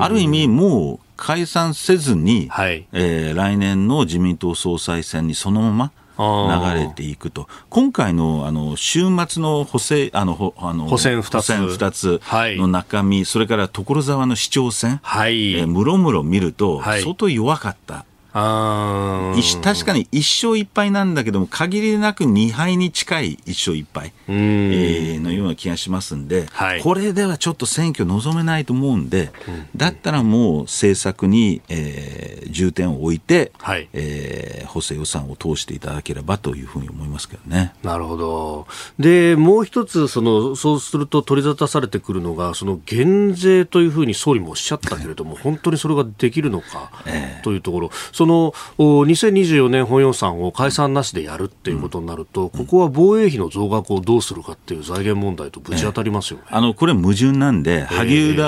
[0.00, 12.20] ある意味、もう解散せずに、はい、えー、来年の自民党総裁選にそのまま流れていくと、今回のあの週末の補正あのあの補選2つ ,2 つ
[12.58, 15.54] の中身、はい、それから所沢の市長選、はい。
[15.54, 18.04] えー、むろむろ見ると、相当弱かった。
[18.36, 19.32] あ
[19.62, 29.30] 確かに1勝1敗なんだけども、限りなく2敗に近い1勝1敗、えー、のような気がしますんで、はい、これではちょっと選挙望めないと思うんで、
[29.76, 37.72] だったらもう政策に、えー、重点を置いて、はい、えー、補正予算を通していただければというふうに思いますけどね。
[37.84, 38.66] なるほど。
[38.98, 46.90] で、もう一つ、その、そうすると取り沙汰されてくるのが、その減税というふうに総理もおっしゃったけれども、 本当にそれができるのか、
[47.42, 47.90] というところ、
[48.24, 58.42] その2024年本予算を解散なしでやるっていうことになると、ここは防衛費の増額をどうするかっていう財源問題とぶち当たりますよね、あのこれ、矛盾なんで、萩生田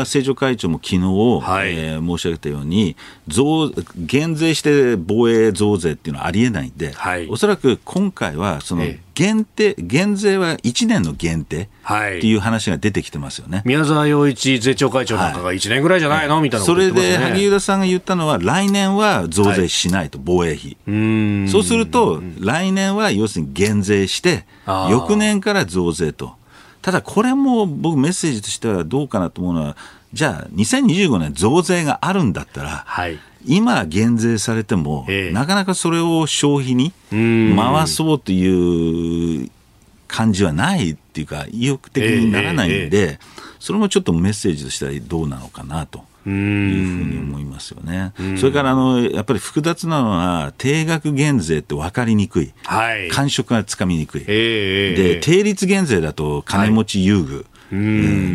[0.00, 2.96] 政調会長も昨日、えー、えー、申し上げたように
[3.28, 11.68] 増、減税して防衛増税っていうのはありえないんで、はい、おそらく今回は、その、えー限定、減税は1年の限定っ
[12.20, 13.60] ていう話が出てきてますよね。
[13.66, 20.78] 宮沢洋一税調会長なんかが1年ぐらいじゃないの、はい、みたいな、ね、それで萩生田さんが言ったのは、来年は増税しないと、はい、防衛費。
[21.50, 24.46] そうすると、来年は要するに減税して、
[24.88, 26.32] 翌年から増税と。
[26.80, 29.76] ただこれも僕メッセージとしてはどうかなと思うのは、
[30.12, 39.50] じゃあ2025年増税があるんだったら、はい、今減税されても、なかなかそれを消費に回そうという
[40.08, 43.18] 感じはないっていうか、意欲的にならないんで、
[43.60, 46.04] それもちょっとメッセージとしてはどうなのかなと。
[46.26, 48.12] いうふうに思いますよね。
[48.38, 57.46] それからあのやっぱり複雑なのは定額減税って分かりにくい、はい、感触がつかみにくい、で定率減税だと金持ち優遇、うん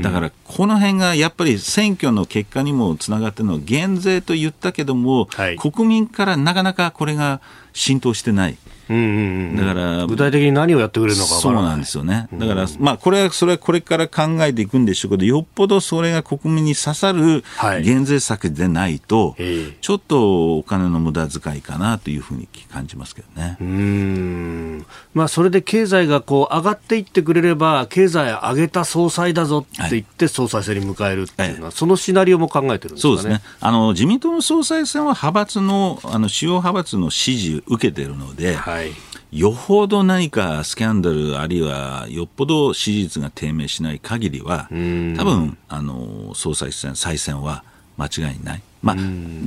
[0.02, 7.42] だからこの辺がやっぱり選挙の結果にもつながってるのは減税と言ったけども、はい、国民からなかなかこれが
[7.76, 8.58] 浸透してない。
[8.90, 17.44] うんうんうん、だから具体的に何をやってくれるのかそうなんですよね、だから、まあ、これはそれはこれから考えていくんでしょうけど、よっぽどそれが国民に刺さる
[17.84, 23.58] 減税策でないと、はい、ちょっとお金の無駄遣いかなというふうに感じますけどね。
[23.60, 24.86] うん。
[25.16, 33.42] まあ、それで経済がこう上がっていってくれれば、経済上げた総裁だぞって言って、総裁選に迎えるっていうのは、はい、そのシナリオも考えてるんですか、ね、そうですね。
[33.60, 38.94] あの自民党の総裁選は派閥のあの主要派閥の支持を受けてるので、はい、
[39.32, 47.64] よほど何かスキャンダル、あるいはよっぽど支持率が低迷しない限りは、多分あの総裁選、再選は
[47.98, 48.62] 間違いない。
[48.82, 48.96] まあ、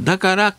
[0.05, 0.55] だから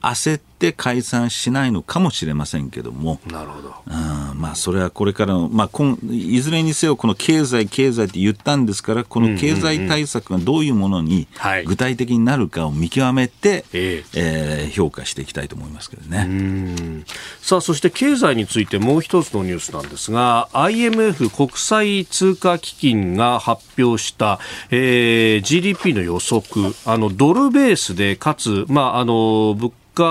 [0.00, 4.40] 焦って解散しないのかもしれませんけども、なるほど、うん。
[4.40, 11.28] まあ、それはこれからの、まあ、今いずれにせよ、この経済、経済って言ったんですから、この経済対策がどういうものに
[11.66, 17.04] 具体的になるかを見極めて、はい、えー、評価していきたいと思いますけどね。
[17.40, 24.38] さあそして経済についてもう一つのニュースなんですが、IMF・ 国際通貨基金が発表した、
[24.70, 30.04] えー、GDP の予測、あのドルベースで、かつ、まあ、あの物価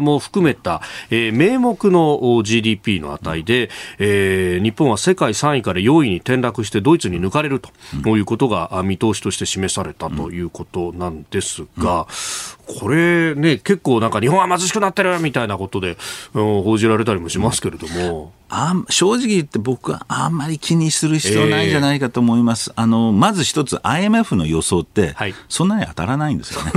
[0.00, 7.70] も含めた、えー、名目の GDP の値で、えー、日本は世界3位から4位に転落してドイツに抜かれると、
[8.04, 12.06] ういうことが見通しとして示されたということなんですが、
[12.66, 15.96] これね、結構なんか日本は貧しくなってるみたいなことで、
[16.32, 18.32] 報じられたりもしますけれども。
[18.48, 22.70] あ正直言って僕はあんまり気にする必要ないんじゃないかと思います。
[22.70, 26.72] えー、あのまず一つ IMF の予想って、はい、そんなに当たらないんですよね。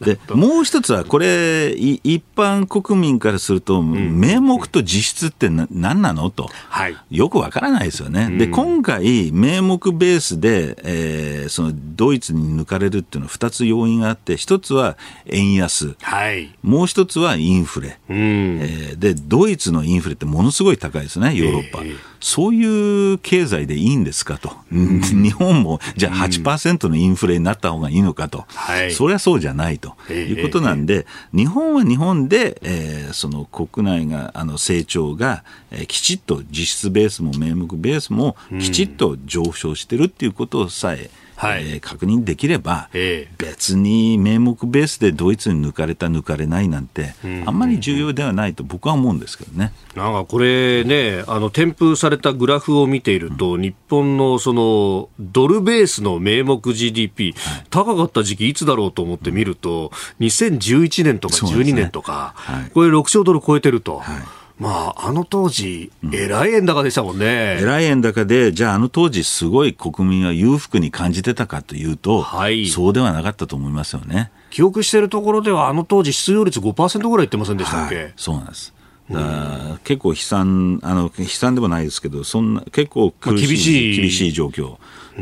[0.00, 6.28] でもう一つはこれ一般国民からすると、名目と実質って何なの？
[6.30, 8.30] と、はい、よくわからないですよね。
[8.38, 29.96] で今回名目ベースで、えー、そのドイツに抜かれるっていうのは2つ要因があって一つは円安、はい、もう一つはインフレ、うん、えー、でドイツのインフレってものすごい高いですねヨーロッパ、えー、そういう経済でいいんですかと、うん、日本もじゃあ8%のインフレになった方がいいのかと、はい、そりゃそうじゃないと。
[30.12, 47.14] いうことなんで、日本は日本で、えー、その国内があの成長が、えー、きちっと実質ベースも名目ベースもきちっと上昇してるっていうことさえ、はい、えー、確認できれば、えー、別に名目ベースでドイツに抜かれた、抜かれないなんて、
[47.46, 49.72] あんまり重要ではないと僕は思うんですけどね。
[49.94, 62.54] なんかこれね、あの添付されたグラフを見ていると、うん、日本のそのドルベースの名目 GDP、はい、高かった時期いつだろうと思って見ると、2011年とか12年とか、ね。
[62.54, 64.00] はい、これ6兆ドル超えてると。
[64.00, 67.58] はいまあ、あの当時、えらい円高でしたもんね。
[67.60, 74.32] えらい円高で、じゃああの当時すごい国民は裕福に感じてたかというと、はい、そうではなかったと思いますよね。
[74.50, 78.74] 記憶しているところでは、あの当時失業率5%ぐらいいってませんでしたっけ、はい、そうなんです。
[79.10, 84.76] だ結構悲惨あの悲惨でもないですけどそんな結構厳しい厳しい状況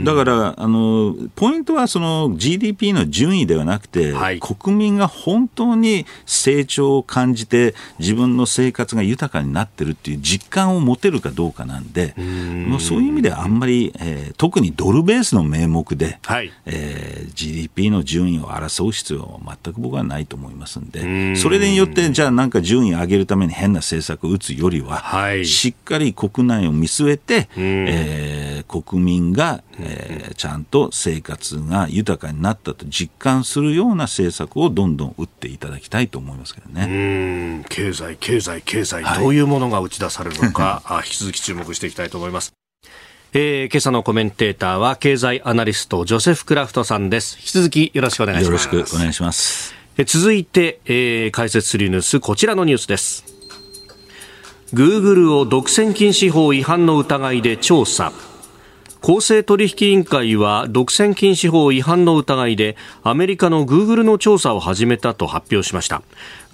[0.04, 12.14] だから、あのポイントはその GDP の順位ではなくて、はい、国民が本当に成長を感じて、自分の生活が豊かになってるっていう実感を持てるかどうかなんで、
[12.66, 42.52] もうそういう意味ではあんまり、えー、特にドルベースの名目で、はい、えー、GDP の順位を争う必要は全く僕はないと思いますんで、それによって、じゃあなんか順位を上げるために変な政策を打つよりは、はい、しっかり国内を見据えて、えー、国民が、えー、ちゃんと生活が豊かになったと実感するような政策をどんどん打っていただきたいと思いますけどね経済、経済、経済、どういうものが打ち出されるのか、 はい、引き続き注目していきたいと思います。
[43.32, 47.36] えー、今朝のコメンテーターは経済アナリストジョセフ・クラフトさんです。
[47.38, 48.66] 引き続きよろしくお願いします。
[48.68, 49.74] よろしくお願いします。
[49.98, 53.24] え続いて、えー、解説するニュース、こちらのニュースです。
[54.72, 58.12] グーグルを独占禁止法違反の疑いで調査。
[59.06, 66.02] 公正取引委員会は独占禁止法違反の疑いでアメリカのグーグルの調査を始めたと発表しました。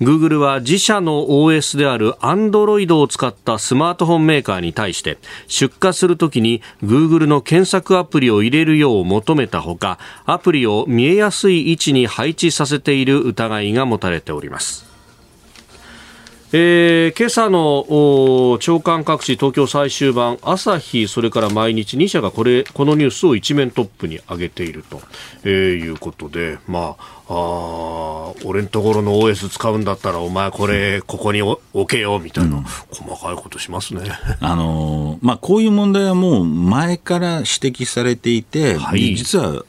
[0.01, 5.17] グーグルは自社の OS である Android を使ったスマートフォンメーカーに対して
[5.49, 14.92] 出荷するときにグーグルの検索アプリを入れるよう求めたほかアプリを見えやすい位置に配置させている疑いが持たれております。
[16.55, 25.01] えー、今朝の朝刊各紙東京最終版朝日それから毎日2社がこれこのニュースを一面トップに上げていると、
[25.45, 34.03] えー、いうことでまああ俺んところの OS 使うんだったらお前これここに置けよみたいな、うん、細かいことしますね。
[34.41, 39.65] あのー、まあこういう問題はもう前から指摘されていて、はい、実は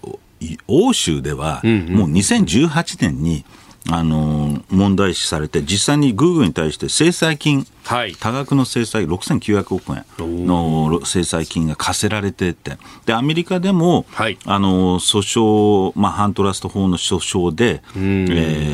[0.67, 17.99] 欧州ではもう2018年に、うんあの問題視されて、実際にグーグルに対して制裁金、はい、多額の制裁、6900億円の制裁金が課せられてて、でアメリカでも、はい、あの訴訟、まあ、反トラスト法の訴訟で、え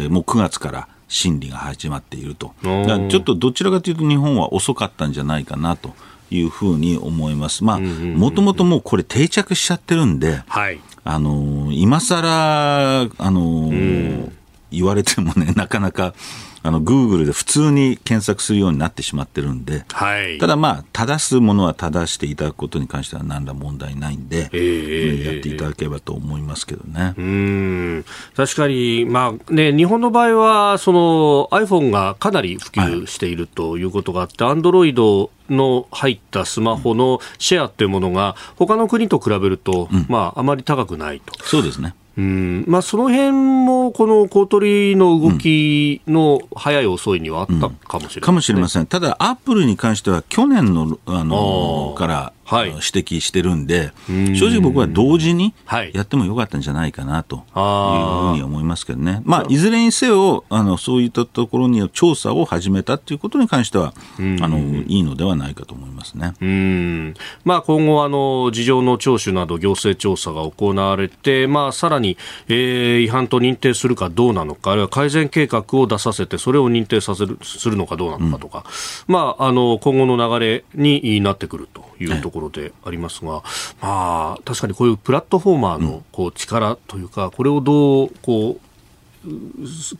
[0.08, 5.94] ー、もう9月から審理が始まっていると、ちょっとどちらかというと、日本は遅かったんじゃないかなと。
[6.32, 7.64] いうふうに思います。
[7.64, 14.30] まあ、もともともうこれ定着しちゃってるんで、はい、あの今更あの
[14.72, 16.14] 言われてもね、 なかなか、
[16.62, 27.14] あの、グーグルで普通に検索するようになってしまってるんで、はい、ただまあ、正すものは正していただくことに関しては何ら問題ないんで、えー、やっていただければと思いますけどね。
[27.18, 28.06] うん
[28.36, 41.34] 確かに、まあね、日本の場合は、その iPhone がかなり普及しているということがあって、アンドロイドの入ったスマホのシェアっていうものが、他の国と比べると、うん、まあ、あまり高くないと。
[41.46, 41.96] そうですね。
[42.20, 42.66] うん。
[42.68, 55.54] まあ、その辺もこの公取の動きの早い遅いにはあったかもしれない、ねうん、かもしれません、ただ、アップルに関しては去年のあのからはい、指摘してるんで、正直僕は同時に
[55.94, 66.34] やってもよかったんじゃないかなというふうに思いますけどね、まあ、いずれにせよあの、そういったところに調査を始めたということに関しては、あのいいのではないかと思いますね。
[66.42, 67.14] うん。
[67.46, 78.66] まあ、今後あの、事情の聴取など行政調査が行われて、まあ、さらに、えー、違反と認定するかどうなのか、あるいは改善計画を出させて、それを認定させるするのかどうなのかとか、
[79.08, 83.44] うん、まあ、あの今後の流れになってくるというところでありますが、
[83.82, 88.70] まあ、確かにこういうプラットフォーマーのこう力というか、これをどうこう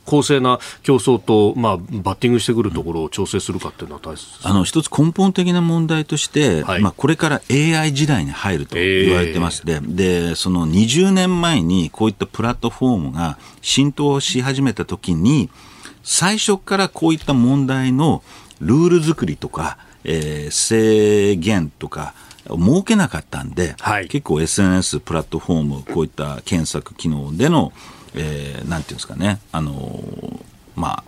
[0.06, 9.94] 公正な競争と、まあ、バッティングしてくるところを調整するかっていうのは大切あの一つ根本的な問題として、はい、まあ、これから AI 時代に入ると言われてますで、えー、
[10.30, 15.50] でその20年前にこういったプラットフォームが浸透し始めたときに
[16.02, 18.22] 最初からこういった問題の
[18.60, 22.14] ルール作りとか、えー、制限とか
[22.48, 27.72] 設けなかったんで、はい、結構 SNS プラットフォームこういった検索機能での、
[28.14, 30.02] えー、なんていうんですかねあの
[30.74, 31.04] まあ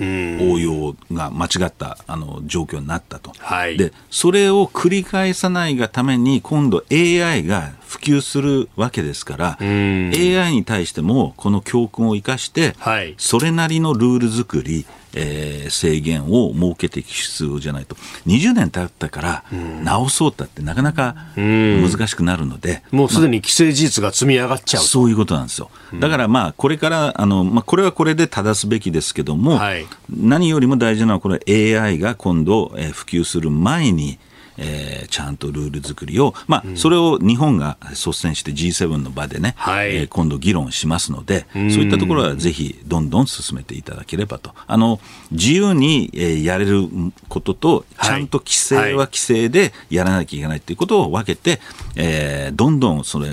[0.00, 17.96] 応用が間違ったあの状況になったと、はい、でそれを繰り返さないがために今度 AI が普及するわけですから AI に対してもこの教訓を生かして、はい、それなりのルール作りえー、制限を設けていく必要じゃないと。
[18.26, 19.44] 20年経ったから
[19.82, 25.70] 直そうったってなかなか難しくなるので、もうすでに既成事実が積み上がっちゃう、まあ、そういうことなんですよ。
[25.94, 31.40] だからまあこれからあの、まあ、これはこれで正すべきですけども、はい、何よりも大事なのはこれ
[31.78, 34.18] AI が今度、えー、普及する前に
[34.58, 44.52] えー、ちゃんとルール作りを、まあ、それを日本が率先して G7 の場でね、はい、えー、今度議論しますので、そういったところはぜひどんどん進めていただければと。
[44.66, 45.00] あの、
[45.30, 46.88] 自由に、えー、やれる
[47.28, 51.60] ことと、ちゃんと規制は規制でやらなきゃいけないということを分けて、
[51.96, 53.28] えー、どんどんそれ、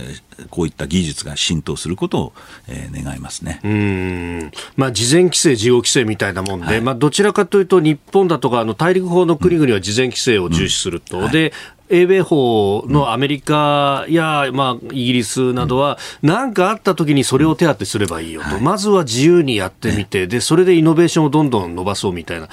[0.49, 2.33] こういった技術が浸透することを、
[2.67, 3.61] えー、願いますね。
[3.63, 4.51] うん。
[4.75, 11.29] まあ、事前規制、事後規制みたいなもんで、はい、まあ、どちらかというと、日本だとかあの大陸法の国々は事前規制を重視すると、うんうん。
[11.29, 11.53] はい、で
[11.89, 22.47] 英米法のアメリカや、まあ、イギリスなどは、何かあった時にそれを手当てすればいいよと、まずは自由にやってみて、で、それでイノベーションをどんどん伸ばそうみたいな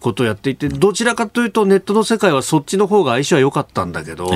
[0.00, 4.30] ことをやっていて、どちらかというとネットの世界はそっちの方が相性は良かったんだけど、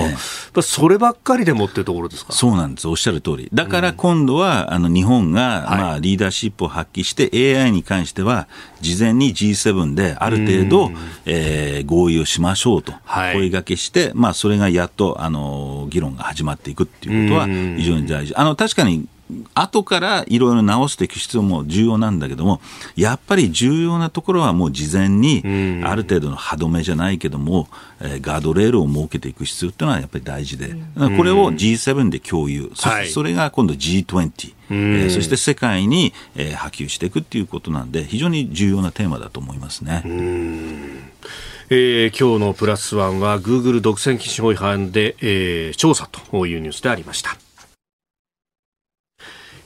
[0.62, 2.32] そればっかりでもっていうところですか？
[2.32, 2.88] そうなんです。
[2.88, 3.49] おっしゃる通り。
[3.53, 7.30] だから今度は、あの、日本が、まあ、リーダーシップを発揮して、
[7.61, 8.49] AI に関しては、
[8.80, 10.92] 事前に G7 である程度、
[11.26, 12.92] えー、合意をしましょうと、
[13.34, 18.36] 声がけして、まあ、それがやっとあの議論が始まっていくっていうことは非常に大事。
[18.36, 19.09] あの確かに
[19.53, 22.61] 後からいろいろ直していく必要も重要なんだけども、
[22.95, 25.43] やっぱり重要なところはもう事前に、
[25.84, 27.68] ある程度の歯止めじゃないけども、
[28.01, 40.05] えー、ガードレールを設けていく必要っていうのはやっぱり大事で、これを G7 で共有、そしてそれが今度 G20、えー、そして世界に、えー、波及していくっていうことなんで、非常に重要なテーマだと思いますね。
[41.71, 47.37] えー、今日のプラスワンはグーグル独占禁止法違反で、えー、調査というニュースでありました。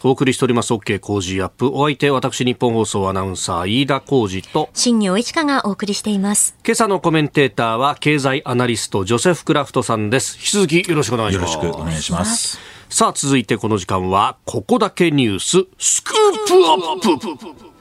[0.03, 1.69] お送りしております OK 工事アップ。
[1.69, 6.57] お相手、私日本放送アナウンサー飯田浩二と新業一華がお送りしています。
[6.67, 10.37] 今朝のコメンテーターは経済アナリストジョセフ・クラフトさんです。
[10.39, 11.55] 引き続きよろしくお願いします。
[11.55, 12.59] よろしくお願いします。
[12.89, 17.72] さあ続いてこの時間はここだけニューススクープアップ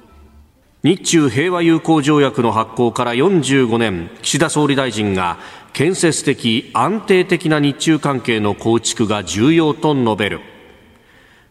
[0.83, 5.37] 日中平和友好条約の発効から45年岸田総理大臣が
[5.73, 10.39] 建設的安定的な日中関係の構築が重要と述べる。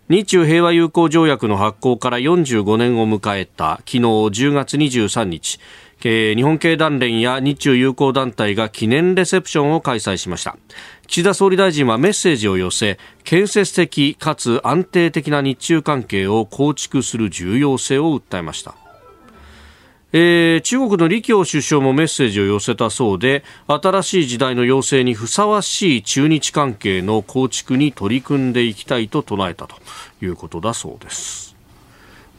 [0.09, 5.61] 日中平和友好条約の発効から45年を迎えた昨日10月23日
[6.03, 10.57] 日本経団連や日中友好団体が記念レセプションを開催しました。
[11.07, 18.89] 岸田総理大臣はメッセージを寄せ建設的かつ安定的な日中関係を構築する重要性を訴えました。
[20.12, 29.76] えー、中国の李強首相もメッセージを寄せたそうで新しい時代の要請にふさわしい中日関係の構築に取り組んでいきたいと唱えたと
[30.20, 31.50] いうことだそうです。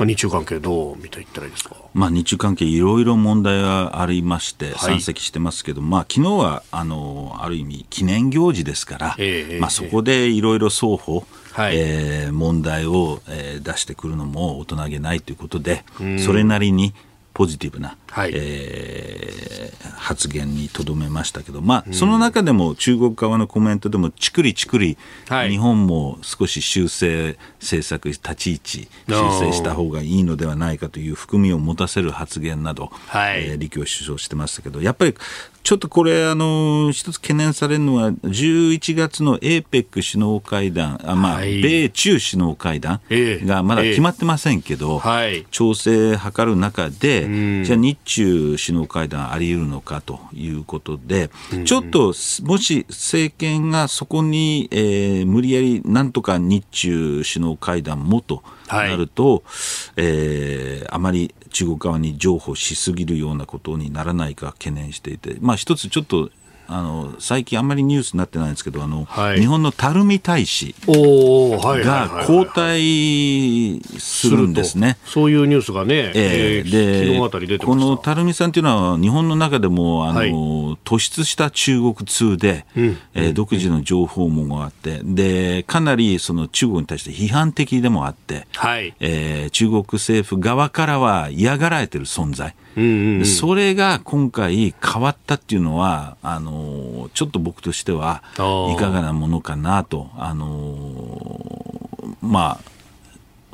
[0.02, 15.84] まあ、日中関係どう見ていったらいいですか、まあ、日中関係いろいろ問題がありまして山積してますけど、はい、まあ、昨日はあのある意味記念行事ですから、えー、まあ、そこでいろいろ双方、はい、えー、問題を、えー、出してくるのも大人げないということで、
[16.26, 16.96] それなりに
[17.34, 24.98] ポジティブな、はい、えー、発言にとどめましたけど、まあ、その中でも中国側のコメントでも、ちくりちくり、
[25.30, 35.16] はい、日本も少し修正政策、立ち位置、修正した方がいいのではないかという含みを持たせる発言など、はい、えー、李強首相してましたけど、やっぱり
[35.64, 47.21] ちょっとこれ、あの一つ懸念されるのは、11月の APEC 首脳会談、あまあ、はい、米中首脳会談がまだ決まってませんけど、えーはい、調整図る中で、
[47.64, 51.30] じゃあ、日中首脳会談あり得るのかということで、
[51.66, 52.14] ちょっと
[52.44, 59.42] もし政権がそこに、えー、無理やりなんとか日中首脳会談もとなると、はい、
[59.98, 66.30] えー、あまり中国側に譲歩しすぎるようなことにならないか懸念していて、まあ、一つちょっと
[66.72, 74.98] あの最近あんまりニュースになってないんですけどあの、はい、日本の垂水大使が交代するんですね。
[75.06, 80.32] そういうニュースがね、えー、でこの垂水さんというのは日本の中でもあの、はい、
[80.86, 88.94] 突出した中国通で、うん、えー、独自の情報網があってでかなりその中国に対して批判的でもあって、はい。
[89.00, 92.56] えー、中国政府側からは嫌がられてる存在。
[92.76, 101.82] うんうんうん、それが今回変わったっていうのは、あのちょっと僕としてはいかがなものかなと、あの
[102.22, 102.72] まあ、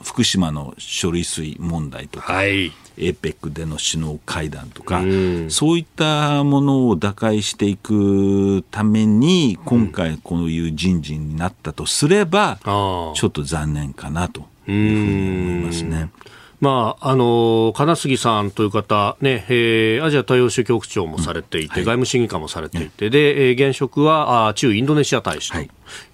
[0.03, 16.09] 福島の処理水問題とか、はい、APEC での首脳会談とか、うん、そういったものを打開していくために、今回こういう人事になったとすれば、ちょっと残念かなというふうに思いますね。
[16.59, 25.59] まあ、あの金杉さんという方、ねえー、アジア太陽州局長もされていて、うんはい、外務審議官もされていて、でえー、現職はあ中インドネシア大使と。
[25.59, 25.69] い。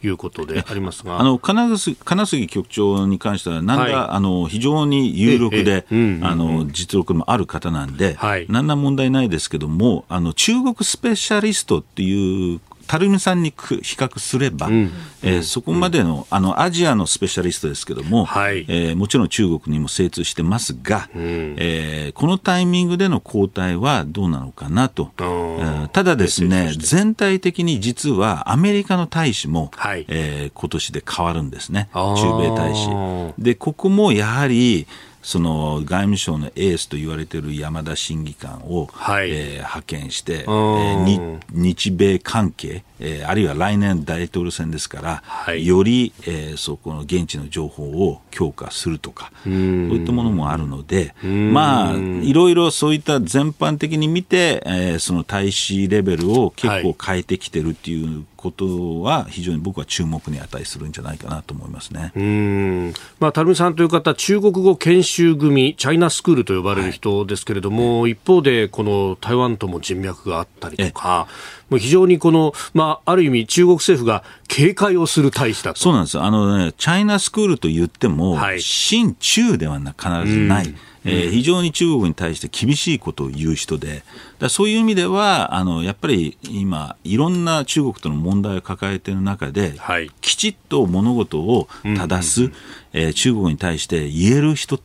[0.08, 12.62] うことでありますが、あの金杉金杉局長に関しては、なんだ、はい、あの非常に有力で、あの実力もある方なんで、はい、何ら問題ないですけども、あの中国スペシャリストっていう
[12.94, 13.56] 垂水さんに比
[13.96, 14.92] 較すれば、うん、
[15.24, 33.34] えー、そこまでのあのアジアのスペシャリストですけども、はい、えー、もちろん中国にも精通してますが、うん、えー、このタイミングでの交代はどうなのかなと、えー、ただですね、全体的に実はアメリカの大使も、はい、えー、今年で変わるんですね、中米大使。
[33.42, 34.86] で、ここもやはり、
[35.24, 62.12] その外務省のエースと言われている山田審議官を、はい、えー、派遣して、えー、日米関係、えー、あるいは来年大統領選ですから、はい、より、えー、そこの現地の情報を強化するとか、そういったものもあるので、まあ、いろいろそういった全般的に見て、えー、その大使レベルを結構変えてきてるっていうことは非常に僕は注目に値するんじゃないかなと思いますね。
[62.14, 62.94] うん。
[63.20, 71.28] まあ、垂水さんという方、中国語研修組、チャイナスクールと呼ばれる人ですけれども、はい、一方で、この台湾とも人脈があったりとか、
[71.70, 75.80] もう非常にこの、まあ、ある意味中国政府が警戒をする大使だと。
[75.80, 79.94] そうなんですあのね、チャイナスクールと言っても、はい、新中では必
[80.30, 80.68] ずない。
[80.68, 80.76] うん
[81.06, 84.04] えー、非常に中国に対して厳しいことを言う人で、
[84.40, 92.48] だそういう意味では、あのやっぱり今、いろんな中国との問題を抱えている中で、はい、きちっと物事を正す、うん。
[92.48, 92.54] うん
[92.94, 94.80] えー、中国に対して言える人、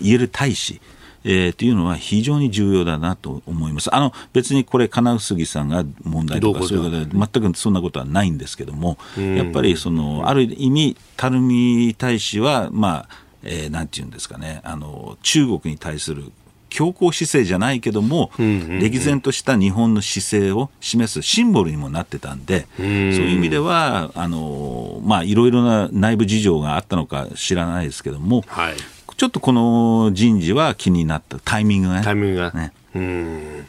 [0.00, 0.80] 言える大使、
[1.24, 3.92] えー、というのは非常に重要だなと思います。
[3.92, 16.32] あの別にこれ金杉さんが問題とかそういうことで全くそんなことはないんですけども、やっぱりそのある意味垂水大使はまあえー、なんていうんですかね、あの、中国に対する
[16.68, 28.74] 強硬姿勢じゃないけども、歴然とした日本の姿勢を示すシンボルにもなってたんで、そういう意味では、あの、まあ、いろいろな内部事情があったのか知らないですけども、はい、
[29.16, 32.02] ちょっとこの人事は気になったタイミングがね。
[32.04, 32.52] タイミングが。
[32.52, 32.72] ね。
[32.94, 33.66] うん。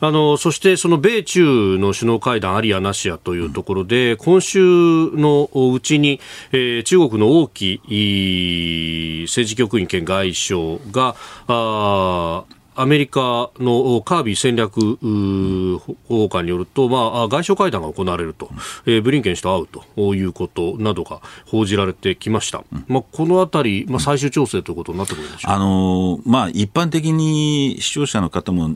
[0.00, 4.58] あのそしてその米中の首脳会談ありやなしやというところで、うん、今週
[5.12, 6.20] のうちに、
[6.52, 7.80] えー、中国の王毅
[9.26, 12.44] 政治局員兼外相があ
[12.80, 14.98] アメリカのカービー戦略
[16.08, 18.48] 報官によると、まあ、外相会談が行われると、
[18.86, 28.74] えー、ブリンケン氏と会うということなどが報じられてきました、うん、まあ、このあたり、まあ、最終調整ということになってくるでしょう、あのまあ、一般的に視聴者の方も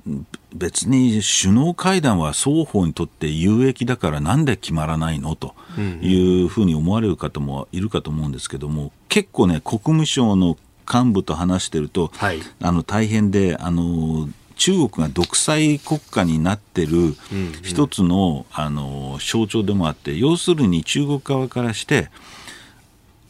[0.54, 5.54] 別に首脳会談は双方にとって有益だからなんで決まらないのと
[6.02, 10.56] いうふうに思われる方もいるかと思うんですけども結構ね国務省の
[10.90, 17.14] 幹部と話してると、はい、あの大変であの中国が独裁国家になってる
[17.62, 22.08] 一つの,、あの象徴でもあって要するに中国側からして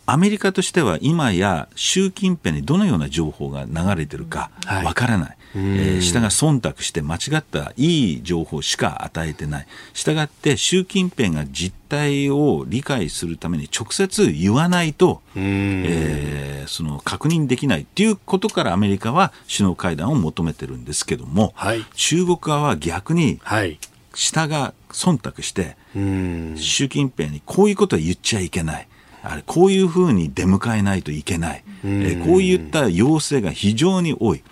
[0.07, 4.51] アメリカとしては今や習近平にどのような情報が流れてるか
[4.85, 5.29] わからない。
[5.29, 9.67] はいえー、下が忖度して間違ったいい情報しか与えてない。
[9.93, 23.41] したがって習近平が実態を理解するために直接言わないと、えー、その確認できないっていうことからアメリカは首脳会談を求めてるんですけども、はい、中国側は逆に、
[24.15, 25.77] 下が忖度して、
[26.57, 28.89] 習近平にこういうことは言っちゃいけない。
[29.27, 34.45] あれこういうふうに出迎えないといけない、えー、こういった要請が非常に多い。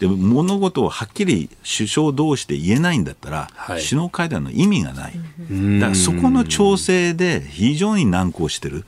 [0.00, 5.12] で物事をはっきり首相同士で言えないんだったら、はい、首脳会談の意味がない、
[5.80, 8.84] だからそこの調整で非常に難航してる、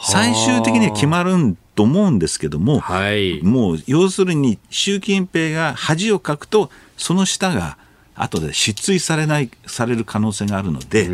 [0.00, 7.78] 最終的には決まると思うんですけども、はい、もう要するに習近平が恥をかくと、その下が
[8.14, 11.08] 後で失墜されないされる可能性があるので、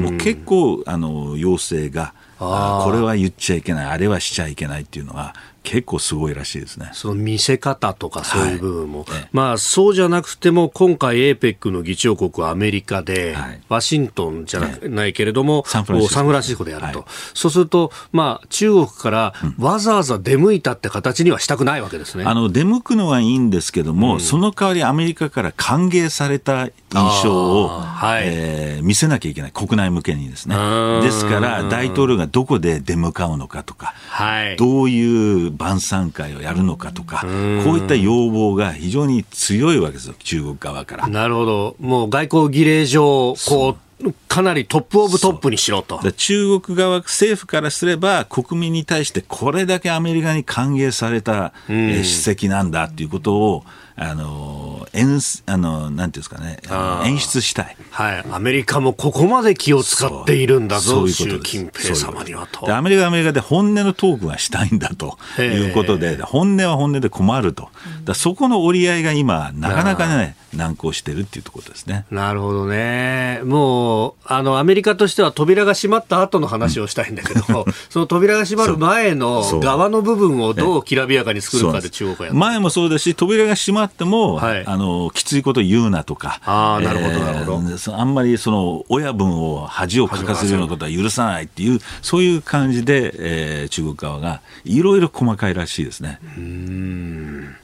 [0.00, 6.90] もう結構あの要請がこれは言っちゃいけない、あれはしちゃいけないっていうのは、結構すごいらしいですね。
[6.92, 9.04] その見せ方とかそういう部分も。
[9.04, 17.00] はい、まあそうじゃなくても今回 APEC の議長国はアメリカで、はい、ワシントンじゃな,、ないけれども、サンフランシスコでやると。
[17.00, 22.24] はい、そうすると、まあ中国からわざわざ出向いたって形にはしたくないわけですね。
[22.24, 29.52] あの出向くのはいいんですけども、うん、その代わりアメリカから歓迎された印象を、はい、えー、見せなきゃいけない。
[29.52, 30.56] 国内向けにですね。
[31.02, 41.08] ですから大統領がどこで出向かうのかとか、はい、どういう晩餐会をやるのかとか、こういった要望が非常に強いわけですよ、中国側から。
[41.08, 41.76] なるほど。
[41.80, 46.00] もう外交儀礼上、こう、かなりトップオブトップにしろと。
[46.12, 53.64] 中国側、政府からすれば、国民に対してこれだけアメリカに歓迎された、え主席なんだっていうことを、
[53.96, 56.58] あの演あのなんていうんですかね。
[57.06, 62.74] 演出したい、はい、アメリカもここまで気を使っているんだぞ習近平様にはと。
[62.74, 67.68] アメリカはアメリカで本音のトークがしたいんだということで本音は本音で困ると。
[68.04, 72.04] だそこの折り合いが今なかなかね難航してるっていうところですね。
[72.10, 73.40] なるほどね。
[73.44, 83.02] もうあのアメリカとしては扉が閉まった後の話をしたいんだけど、うん、その扉が閉まる前の側の部分をどうきらびやかに作るかで中国はや前もそうです。
[83.02, 96.18] し扉が閉まっても、はい、あのきついこと言うなとか、あなるほどなるほど、あんまりその親分を恥をかかせるようなことは許さないっていう、そういう感じで、えー、中国側がいろいろ細かいらしいですね。
[96.36, 97.56] うん。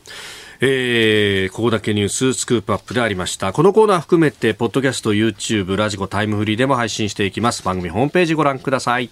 [0.60, 3.52] えー、ここだけニューススクープアップでありました。
[3.52, 7.62] このコーナー含めてポッドキャスト YouTube ラジコタイムフリーでも配信していきます。
[7.62, 9.10] 番組ホームページご覧ください。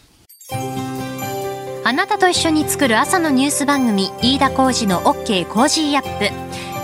[1.85, 6.66] あなたと一緒に作る朝のニュース番組飯田浩二の OK コージーアップ